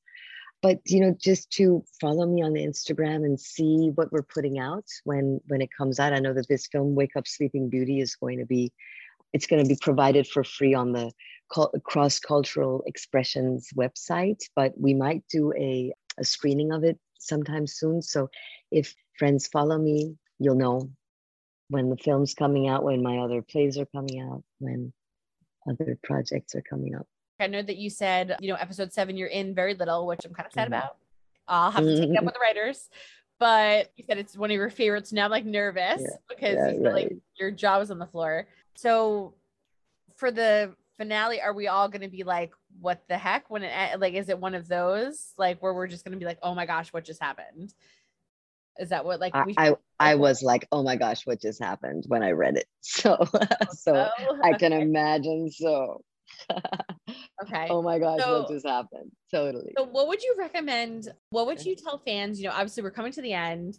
But 0.61 0.79
you 0.85 1.01
know, 1.01 1.13
just 1.19 1.51
to 1.51 1.83
follow 1.99 2.25
me 2.25 2.41
on 2.41 2.53
Instagram 2.53 3.25
and 3.25 3.37
see 3.37 3.91
what 3.95 4.09
we're 4.13 4.23
putting 4.23 4.57
out 4.57 4.85
when 5.03 5.41
when 5.47 5.61
it 5.61 5.69
comes 5.77 5.99
out. 5.99 6.13
I 6.13 6.19
know 6.19 6.33
that 6.33 6.47
this 6.47 6.67
film, 6.67 6.95
Wake 6.95 7.17
Up 7.17 7.27
Sleeping 7.27 7.69
Beauty, 7.69 7.99
is 7.99 8.15
going 8.15 8.39
to 8.39 8.45
be 8.45 8.71
it's 9.33 9.47
going 9.47 9.61
to 9.61 9.67
be 9.67 9.77
provided 9.81 10.27
for 10.27 10.45
free 10.45 10.73
on 10.73 10.93
the 10.93 11.11
cross 11.83 12.19
cultural 12.19 12.83
expressions 12.85 13.69
website, 13.75 14.41
but 14.55 14.73
we 14.79 14.93
might 14.93 15.23
do 15.29 15.53
a, 15.53 15.93
a 16.17 16.23
screening 16.23 16.71
of 16.71 16.83
it 16.83 16.99
sometime 17.19 17.67
soon. 17.67 18.01
So 18.01 18.29
if 18.71 18.95
friends 19.17 19.47
follow 19.47 19.77
me, 19.77 20.17
you'll 20.39 20.55
know 20.55 20.89
when 21.69 21.89
the 21.89 21.97
film's 21.97 22.33
coming 22.33 22.67
out, 22.67 22.83
when 22.83 23.01
my 23.01 23.19
other 23.19 23.41
plays 23.41 23.77
are 23.77 23.85
coming 23.85 24.19
out, 24.21 24.43
when 24.59 24.93
other 25.69 25.97
projects 26.03 26.55
are 26.55 26.61
coming 26.61 26.95
up. 26.95 27.07
I 27.39 27.47
know 27.47 27.61
that 27.61 27.77
you 27.77 27.89
said, 27.89 28.35
you 28.39 28.49
know, 28.51 28.57
episode 28.59 28.93
seven, 28.93 29.17
you're 29.17 29.27
in 29.27 29.55
very 29.55 29.73
little, 29.73 30.05
which 30.05 30.25
I'm 30.25 30.33
kind 30.33 30.47
of 30.47 30.53
sad 30.53 30.65
mm-hmm. 30.65 30.73
about. 30.73 30.97
I'll 31.47 31.71
have 31.71 31.83
to 31.83 31.99
take 31.99 32.09
it 32.09 32.17
up 32.17 32.23
with 32.23 32.33
the 32.33 32.39
writers. 32.39 32.89
But 33.39 33.91
you 33.95 34.05
said 34.05 34.17
it's 34.17 34.37
one 34.37 34.51
of 34.51 34.55
your 34.55 34.69
favorites. 34.69 35.11
Now 35.11 35.25
I'm 35.25 35.31
like 35.31 35.45
nervous 35.45 36.01
yeah. 36.01 36.15
because 36.29 36.55
yeah, 36.55 36.69
you 36.69 36.75
feel 36.75 36.83
right. 36.83 36.93
like 36.93 37.17
your 37.37 37.51
jaw 37.51 37.79
is 37.79 37.91
on 37.91 37.99
the 37.99 38.05
floor. 38.05 38.47
So 38.75 39.33
for 40.15 40.31
the 40.31 40.75
finale, 40.97 41.41
are 41.41 41.53
we 41.53 41.67
all 41.67 41.89
going 41.89 42.01
to 42.01 42.09
be 42.09 42.23
like, 42.23 42.53
what 42.79 43.03
the 43.07 43.17
heck? 43.17 43.49
When 43.49 43.63
it 43.63 43.71
eh, 43.73 43.95
like, 43.97 44.13
is 44.13 44.29
it 44.29 44.39
one 44.39 44.55
of 44.55 44.67
those 44.67 45.33
like 45.37 45.61
where 45.61 45.73
we're 45.73 45.87
just 45.87 46.03
going 46.03 46.13
to 46.13 46.19
be 46.19 46.25
like, 46.25 46.39
oh 46.43 46.55
my 46.55 46.65
gosh, 46.65 46.93
what 46.93 47.05
just 47.05 47.21
happened? 47.21 47.73
Is 48.79 48.89
that 48.89 49.05
what 49.05 49.19
like 49.19 49.33
we 49.45 49.53
I 49.57 49.75
I 49.99 50.15
was 50.15 50.41
like, 50.41 50.67
oh 50.71 50.83
my 50.83 50.95
gosh, 50.95 51.27
what 51.27 51.39
just 51.39 51.61
happened 51.61 52.05
when 52.07 52.23
I 52.23 52.31
read 52.31 52.57
it? 52.57 52.65
So 52.81 53.17
so 53.71 54.09
oh, 54.19 54.39
I 54.43 54.53
can 54.53 54.73
imagine. 54.73 55.51
So 55.51 56.01
okay. 57.43 57.67
Oh 57.69 57.81
my 57.81 57.99
gosh, 57.99 58.21
so, 58.21 58.39
what 58.39 58.49
just 58.49 58.65
happened? 58.65 59.11
Totally. 59.31 59.73
So 59.77 59.83
what 59.83 60.07
would 60.07 60.23
you 60.23 60.35
recommend? 60.37 61.09
What 61.29 61.45
would 61.45 61.63
you 61.63 61.75
tell 61.75 61.99
fans? 61.99 62.39
You 62.39 62.47
know, 62.47 62.53
obviously 62.53 62.81
we're 62.81 62.91
coming 62.91 63.11
to 63.13 63.21
the 63.21 63.33
end. 63.33 63.77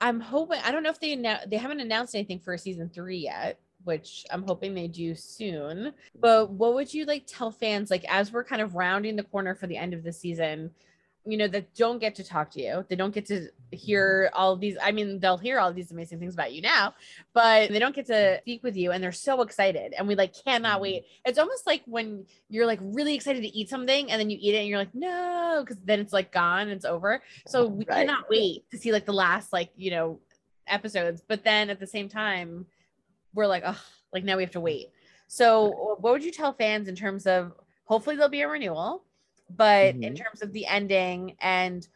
I'm 0.00 0.20
hoping 0.20 0.60
I 0.64 0.72
don't 0.72 0.82
know 0.82 0.90
if 0.90 1.00
they 1.00 1.16
they 1.46 1.56
haven't 1.56 1.80
announced 1.80 2.14
anything 2.14 2.38
for 2.38 2.56
season 2.56 2.88
three 2.88 3.18
yet 3.18 3.60
which 3.84 4.24
I'm 4.30 4.42
hoping 4.42 4.74
they 4.74 4.88
do 4.88 5.14
soon. 5.14 5.78
Mm-hmm. 5.78 6.20
But 6.20 6.50
what 6.50 6.74
would 6.74 6.92
you 6.92 7.04
like 7.04 7.24
tell 7.26 7.50
fans 7.50 7.90
like 7.90 8.04
as 8.08 8.32
we're 8.32 8.44
kind 8.44 8.62
of 8.62 8.74
rounding 8.74 9.16
the 9.16 9.22
corner 9.22 9.54
for 9.54 9.66
the 9.66 9.76
end 9.76 9.94
of 9.94 10.02
the 10.02 10.12
season? 10.12 10.70
You 11.26 11.38
know, 11.38 11.48
that 11.48 11.74
don't 11.74 12.00
get 12.00 12.16
to 12.16 12.24
talk 12.24 12.50
to 12.50 12.60
you. 12.60 12.84
They 12.86 12.96
don't 12.96 13.14
get 13.14 13.24
to 13.26 13.48
hear 13.70 14.26
mm-hmm. 14.26 14.38
all 14.38 14.52
of 14.52 14.60
these. 14.60 14.76
I 14.82 14.92
mean, 14.92 15.20
they'll 15.20 15.38
hear 15.38 15.58
all 15.58 15.72
these 15.72 15.90
amazing 15.90 16.18
things 16.18 16.34
about 16.34 16.52
you 16.52 16.60
now, 16.60 16.94
but 17.32 17.70
they 17.70 17.78
don't 17.78 17.94
get 17.94 18.04
to 18.08 18.40
speak 18.42 18.62
with 18.62 18.76
you 18.76 18.92
and 18.92 19.02
they're 19.02 19.10
so 19.10 19.40
excited. 19.40 19.94
And 19.96 20.06
we 20.06 20.16
like 20.16 20.34
cannot 20.44 20.74
mm-hmm. 20.74 20.82
wait. 20.82 21.04
It's 21.24 21.38
almost 21.38 21.66
like 21.66 21.82
when 21.86 22.26
you're 22.50 22.66
like 22.66 22.80
really 22.82 23.14
excited 23.14 23.42
to 23.42 23.56
eat 23.56 23.70
something 23.70 24.10
and 24.10 24.20
then 24.20 24.28
you 24.28 24.36
eat 24.38 24.54
it 24.54 24.58
and 24.58 24.68
you're 24.68 24.78
like, 24.78 24.94
no, 24.94 25.64
because 25.64 25.82
then 25.82 26.00
it's 26.00 26.12
like 26.12 26.30
gone, 26.30 26.68
it's 26.68 26.84
over. 26.84 27.22
So 27.46 27.68
we 27.68 27.86
right. 27.86 28.06
cannot 28.06 28.28
wait 28.28 28.70
to 28.72 28.76
see 28.76 28.92
like 28.92 29.06
the 29.06 29.14
last 29.14 29.50
like, 29.50 29.70
you 29.78 29.92
know, 29.92 30.20
episodes. 30.66 31.22
But 31.26 31.42
then 31.42 31.70
at 31.70 31.80
the 31.80 31.86
same 31.86 32.10
time, 32.10 32.66
we're 33.34 33.46
like, 33.46 33.62
oh, 33.66 33.80
like 34.12 34.24
now 34.24 34.36
we 34.36 34.42
have 34.42 34.52
to 34.52 34.60
wait. 34.60 34.90
So, 35.26 35.96
what 36.00 36.12
would 36.12 36.24
you 36.24 36.32
tell 36.32 36.52
fans 36.52 36.88
in 36.88 36.96
terms 36.96 37.26
of 37.26 37.52
hopefully 37.84 38.16
there'll 38.16 38.30
be 38.30 38.42
a 38.42 38.48
renewal, 38.48 39.04
but 39.50 39.94
mm-hmm. 39.94 40.04
in 40.04 40.14
terms 40.14 40.42
of 40.42 40.52
the 40.52 40.66
ending 40.66 41.36
and 41.40 41.86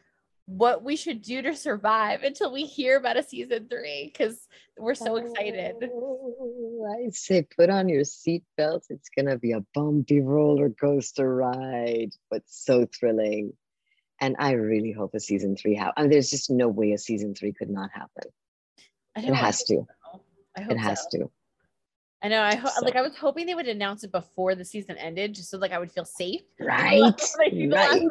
what 0.46 0.83
we 0.83 0.96
should 0.96 1.20
do 1.20 1.42
to 1.42 1.55
survive 1.55 2.22
until 2.24 2.53
we 2.53 2.64
hear 2.64 2.96
about 2.96 3.16
a 3.16 3.22
season 3.22 3.68
three 3.68 4.11
because 4.12 4.48
we're 4.79 4.94
so 4.94 5.16
excited. 5.16 5.77
Oh, 5.83 6.87
I 6.98 7.11
say 7.11 7.42
put 7.42 7.70
on 7.70 7.88
your 7.88 8.03
seatbelts. 8.03 8.87
It's 8.90 9.11
gonna 9.16 9.38
be 9.38 9.53
a 9.53 9.64
bumpy 9.74 10.20
roller 10.20 10.70
coaster 10.70 11.35
ride, 11.35 12.11
but 12.31 12.42
so 12.46 12.87
thrilling. 12.87 13.53
And 14.20 14.35
I 14.38 14.53
really 14.53 14.90
hope 14.90 15.14
a 15.14 15.20
season 15.20 15.57
three 15.57 15.77
happens. 15.77 15.94
I 15.96 16.03
mean, 16.03 16.11
there's 16.11 16.31
just 16.31 16.51
no 16.51 16.68
way 16.68 16.92
a 16.92 16.98
season 16.98 17.35
three 17.35 17.53
could 17.53 17.70
not 17.70 17.90
happen. 17.92 18.33
It 19.16 19.35
has 19.35 19.62
to. 19.64 19.87
So. 20.56 20.64
it 20.70 20.78
has 20.78 21.06
so. 21.11 21.18
to. 21.18 21.30
I 22.22 22.28
know. 22.28 22.42
I 22.42 22.56
ho- 22.56 22.68
so. 22.68 22.84
like. 22.84 22.96
I 22.96 23.02
was 23.02 23.16
hoping 23.16 23.46
they 23.46 23.54
would 23.54 23.68
announce 23.68 24.02
it 24.04 24.12
before 24.12 24.54
the 24.54 24.64
season 24.64 24.96
ended, 24.98 25.34
just 25.34 25.50
so 25.50 25.58
like 25.58 25.72
I 25.72 25.78
would 25.78 25.92
feel 25.92 26.04
safe. 26.04 26.42
Right. 26.61 27.00
right. 27.38 28.08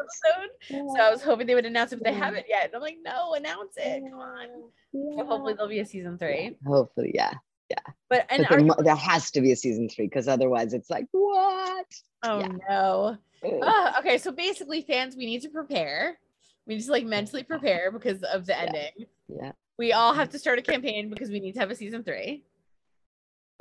So 0.69 1.00
I 1.00 1.12
was 1.12 1.21
hoping 1.21 1.47
they 1.47 1.56
would 1.56 1.65
announce 1.65 1.91
it, 1.91 1.97
but 1.97 2.06
they 2.06 2.13
haven't 2.13 2.45
yet. 2.47 2.65
And 2.65 2.76
I'm 2.76 2.82
like, 2.82 2.97
no, 3.04 3.34
announce 3.34 3.73
it. 3.78 4.04
Come 4.10 4.19
on. 4.19 4.47
Yeah. 4.93 5.17
So 5.17 5.26
hopefully 5.26 5.54
there'll 5.54 5.69
be 5.69 5.80
a 5.80 5.86
season 5.86 6.17
three. 6.17 6.43
Yeah. 6.43 6.67
Hopefully, 6.67 7.12
yeah, 7.13 7.34
yeah. 7.69 7.93
But 8.10 8.26
and 8.30 8.45
but 8.50 8.60
there, 8.60 8.86
there, 8.86 8.95
has 8.95 9.32
to 9.32 9.41
be 9.41 9.52
a 9.52 9.56
season 9.56 9.89
three 9.89 10.06
because 10.06 10.28
otherwise 10.28 10.73
it's 10.73 10.89
like 10.89 11.08
what? 11.12 11.88
Oh 12.23 12.39
yeah. 12.39 12.47
no. 12.69 13.17
Oh, 13.43 13.91
okay, 14.00 14.17
so 14.17 14.32
basically, 14.32 14.82
fans, 14.82 15.15
we 15.15 15.26
need 15.26 15.41
to 15.43 15.50
prepare. 15.50 16.17
We 16.65 16.76
need 16.76 16.84
to 16.84 16.91
like 16.91 17.06
mentally 17.06 17.43
prepare 17.43 17.91
because 17.91 18.23
of 18.23 18.45
the 18.45 18.60
ending. 18.60 19.06
yeah. 19.28 19.52
We 19.78 19.94
all 19.94 20.13
have 20.13 20.30
to 20.30 20.40
start 20.40 20.60
a 20.60 20.62
campaign 20.62 21.10
because 21.10 21.30
we 21.30 21.40
need 21.40 21.54
to 21.54 21.60
have 21.60 21.72
a 21.72 21.76
season 21.76 22.04
three. 22.04 22.44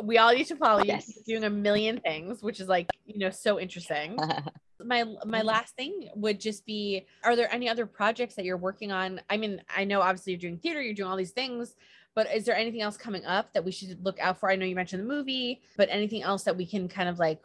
We 0.02 0.18
all 0.18 0.32
need 0.32 0.46
to 0.46 0.56
follow 0.56 0.80
you 0.80 0.88
yes. 0.88 1.10
doing 1.26 1.44
a 1.44 1.50
million 1.50 2.00
things 2.00 2.42
which 2.42 2.60
is 2.60 2.68
like 2.68 2.90
you 3.04 3.18
know 3.18 3.30
so 3.30 3.58
interesting. 3.58 4.18
My 4.84 5.04
my 5.24 5.40
last 5.40 5.74
thing 5.74 6.10
would 6.14 6.38
just 6.38 6.66
be 6.66 7.06
are 7.24 7.34
there 7.34 7.52
any 7.52 7.66
other 7.66 7.86
projects 7.86 8.34
that 8.34 8.44
you're 8.44 8.58
working 8.58 8.92
on? 8.92 9.22
I 9.30 9.38
mean 9.38 9.62
i 9.74 9.84
know 9.84 10.02
obviously 10.02 10.34
you're 10.34 10.40
doing 10.40 10.58
theater 10.58 10.82
you're 10.82 10.94
doing 10.94 11.10
all 11.10 11.16
these 11.16 11.30
things 11.30 11.74
but 12.14 12.32
is 12.32 12.44
there 12.44 12.54
anything 12.54 12.82
else 12.82 12.96
coming 12.98 13.24
up 13.24 13.54
that 13.54 13.64
we 13.64 13.72
should 13.72 14.04
look 14.04 14.18
out 14.20 14.38
for? 14.38 14.50
I 14.50 14.56
know 14.56 14.66
you 14.66 14.74
mentioned 14.74 15.02
the 15.02 15.06
movie 15.06 15.62
but 15.78 15.88
anything 15.90 16.22
else 16.22 16.44
that 16.44 16.58
we 16.58 16.66
can 16.66 16.88
kind 16.88 17.08
of 17.08 17.18
like 17.18 17.40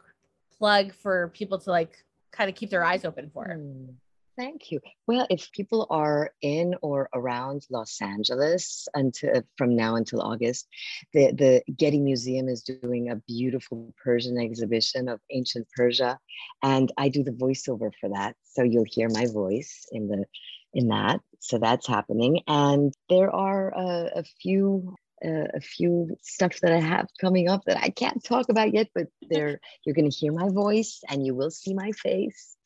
plug 0.58 0.92
for 0.92 1.28
people 1.28 1.58
to 1.60 1.70
like 1.70 2.04
kind 2.32 2.50
of 2.50 2.54
keep 2.54 2.68
their 2.68 2.84
eyes 2.84 3.06
open 3.06 3.30
for? 3.32 3.46
Mm. 3.46 3.94
Thank 4.38 4.70
you. 4.70 4.80
Well, 5.06 5.26
if 5.28 5.52
people 5.52 5.86
are 5.90 6.30
in 6.40 6.74
or 6.80 7.10
around 7.14 7.66
Los 7.70 8.00
Angeles 8.00 8.88
until 8.94 9.42
from 9.58 9.76
now 9.76 9.96
until 9.96 10.22
August, 10.22 10.68
the, 11.12 11.32
the 11.32 11.62
Getty 11.74 12.00
Museum 12.00 12.48
is 12.48 12.62
doing 12.62 13.10
a 13.10 13.16
beautiful 13.16 13.94
Persian 14.02 14.38
exhibition 14.38 15.08
of 15.08 15.20
ancient 15.30 15.68
Persia. 15.76 16.18
And 16.62 16.90
I 16.96 17.10
do 17.10 17.22
the 17.22 17.32
voiceover 17.32 17.90
for 18.00 18.08
that. 18.08 18.36
So 18.42 18.62
you'll 18.62 18.86
hear 18.86 19.08
my 19.10 19.26
voice 19.26 19.84
in 19.92 20.08
the 20.08 20.24
in 20.72 20.88
that. 20.88 21.20
So 21.40 21.58
that's 21.58 21.86
happening. 21.86 22.40
And 22.46 22.94
there 23.10 23.30
are 23.30 23.68
a, 23.76 24.20
a 24.20 24.24
few 24.40 24.94
uh, 25.22 25.48
a 25.54 25.60
few 25.60 26.16
stuff 26.22 26.58
that 26.62 26.72
I 26.72 26.80
have 26.80 27.06
coming 27.20 27.48
up 27.48 27.64
that 27.66 27.76
I 27.76 27.90
can't 27.90 28.24
talk 28.24 28.48
about 28.48 28.72
yet, 28.72 28.88
but 28.94 29.08
there 29.28 29.60
you're 29.84 29.94
going 29.94 30.10
to 30.10 30.16
hear 30.16 30.32
my 30.32 30.48
voice 30.48 31.00
and 31.08 31.24
you 31.24 31.34
will 31.34 31.50
see 31.50 31.74
my 31.74 31.92
face. 31.92 32.56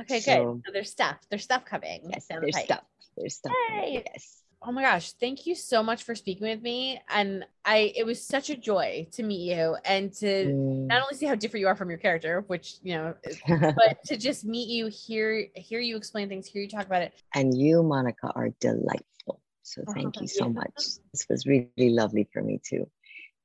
Okay, 0.00 0.20
so, 0.20 0.54
good. 0.54 0.62
So 0.66 0.72
there's 0.72 0.90
stuff. 0.90 1.16
There's 1.30 1.44
stuff 1.44 1.64
coming. 1.64 2.10
Yes, 2.10 2.26
there's 2.28 2.54
the 2.54 2.60
stuff. 2.62 2.84
There's 3.16 3.34
stuff. 3.34 3.52
Yay. 3.70 4.04
Yes. 4.04 4.42
Oh 4.62 4.72
my 4.72 4.82
gosh, 4.82 5.12
thank 5.12 5.46
you 5.46 5.54
so 5.54 5.82
much 5.82 6.02
for 6.02 6.14
speaking 6.14 6.46
with 6.46 6.60
me. 6.60 7.00
And 7.08 7.44
I 7.64 7.92
it 7.94 8.04
was 8.04 8.22
such 8.26 8.50
a 8.50 8.56
joy 8.56 9.06
to 9.12 9.22
meet 9.22 9.54
you 9.54 9.76
and 9.84 10.12
to 10.14 10.26
mm. 10.26 10.86
not 10.86 11.02
only 11.02 11.14
see 11.14 11.26
how 11.26 11.34
different 11.34 11.60
you 11.60 11.68
are 11.68 11.76
from 11.76 11.88
your 11.88 11.98
character, 11.98 12.44
which 12.48 12.76
you 12.82 12.94
know, 12.94 13.14
but 13.48 14.02
to 14.06 14.16
just 14.16 14.44
meet 14.44 14.68
you, 14.68 14.86
hear 14.88 15.46
hear 15.54 15.78
you 15.78 15.96
explain 15.96 16.28
things, 16.28 16.46
hear 16.46 16.62
you 16.62 16.68
talk 16.68 16.86
about 16.86 17.02
it. 17.02 17.12
And 17.34 17.56
you, 17.56 17.82
Monica, 17.82 18.32
are 18.34 18.48
delightful. 18.60 19.40
So 19.62 19.82
oh, 19.86 19.92
thank 19.92 20.16
oh, 20.18 20.22
you 20.22 20.26
so 20.26 20.48
much. 20.48 20.74
This 21.12 21.26
was 21.28 21.46
really 21.46 21.90
lovely 21.90 22.28
for 22.32 22.42
me 22.42 22.60
too. 22.64 22.88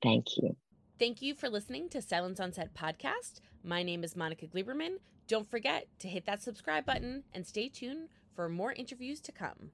Thank 0.02 0.38
you. 0.38 0.56
Thank 1.02 1.24
you 1.24 1.34
for 1.34 1.50
listening 1.50 1.90
to 1.90 2.00
Silence 2.00 2.40
on 2.40 2.54
Set 2.54 2.76
podcast. 2.76 3.42
My 3.64 3.82
name 3.82 4.04
is 4.04 4.16
Monica 4.16 4.46
Gleberman. 4.46 4.98
Don't 5.28 5.50
forget 5.50 5.88
to 5.98 6.08
hit 6.08 6.28
that 6.28 6.44
subscribe 6.44 6.86
button 6.86 7.24
and 7.34 7.48
stay 7.48 7.70
tuned 7.70 8.10
for 8.36 8.48
more 8.48 8.74
interviews 8.74 9.20
to 9.22 9.32
come. 9.32 9.72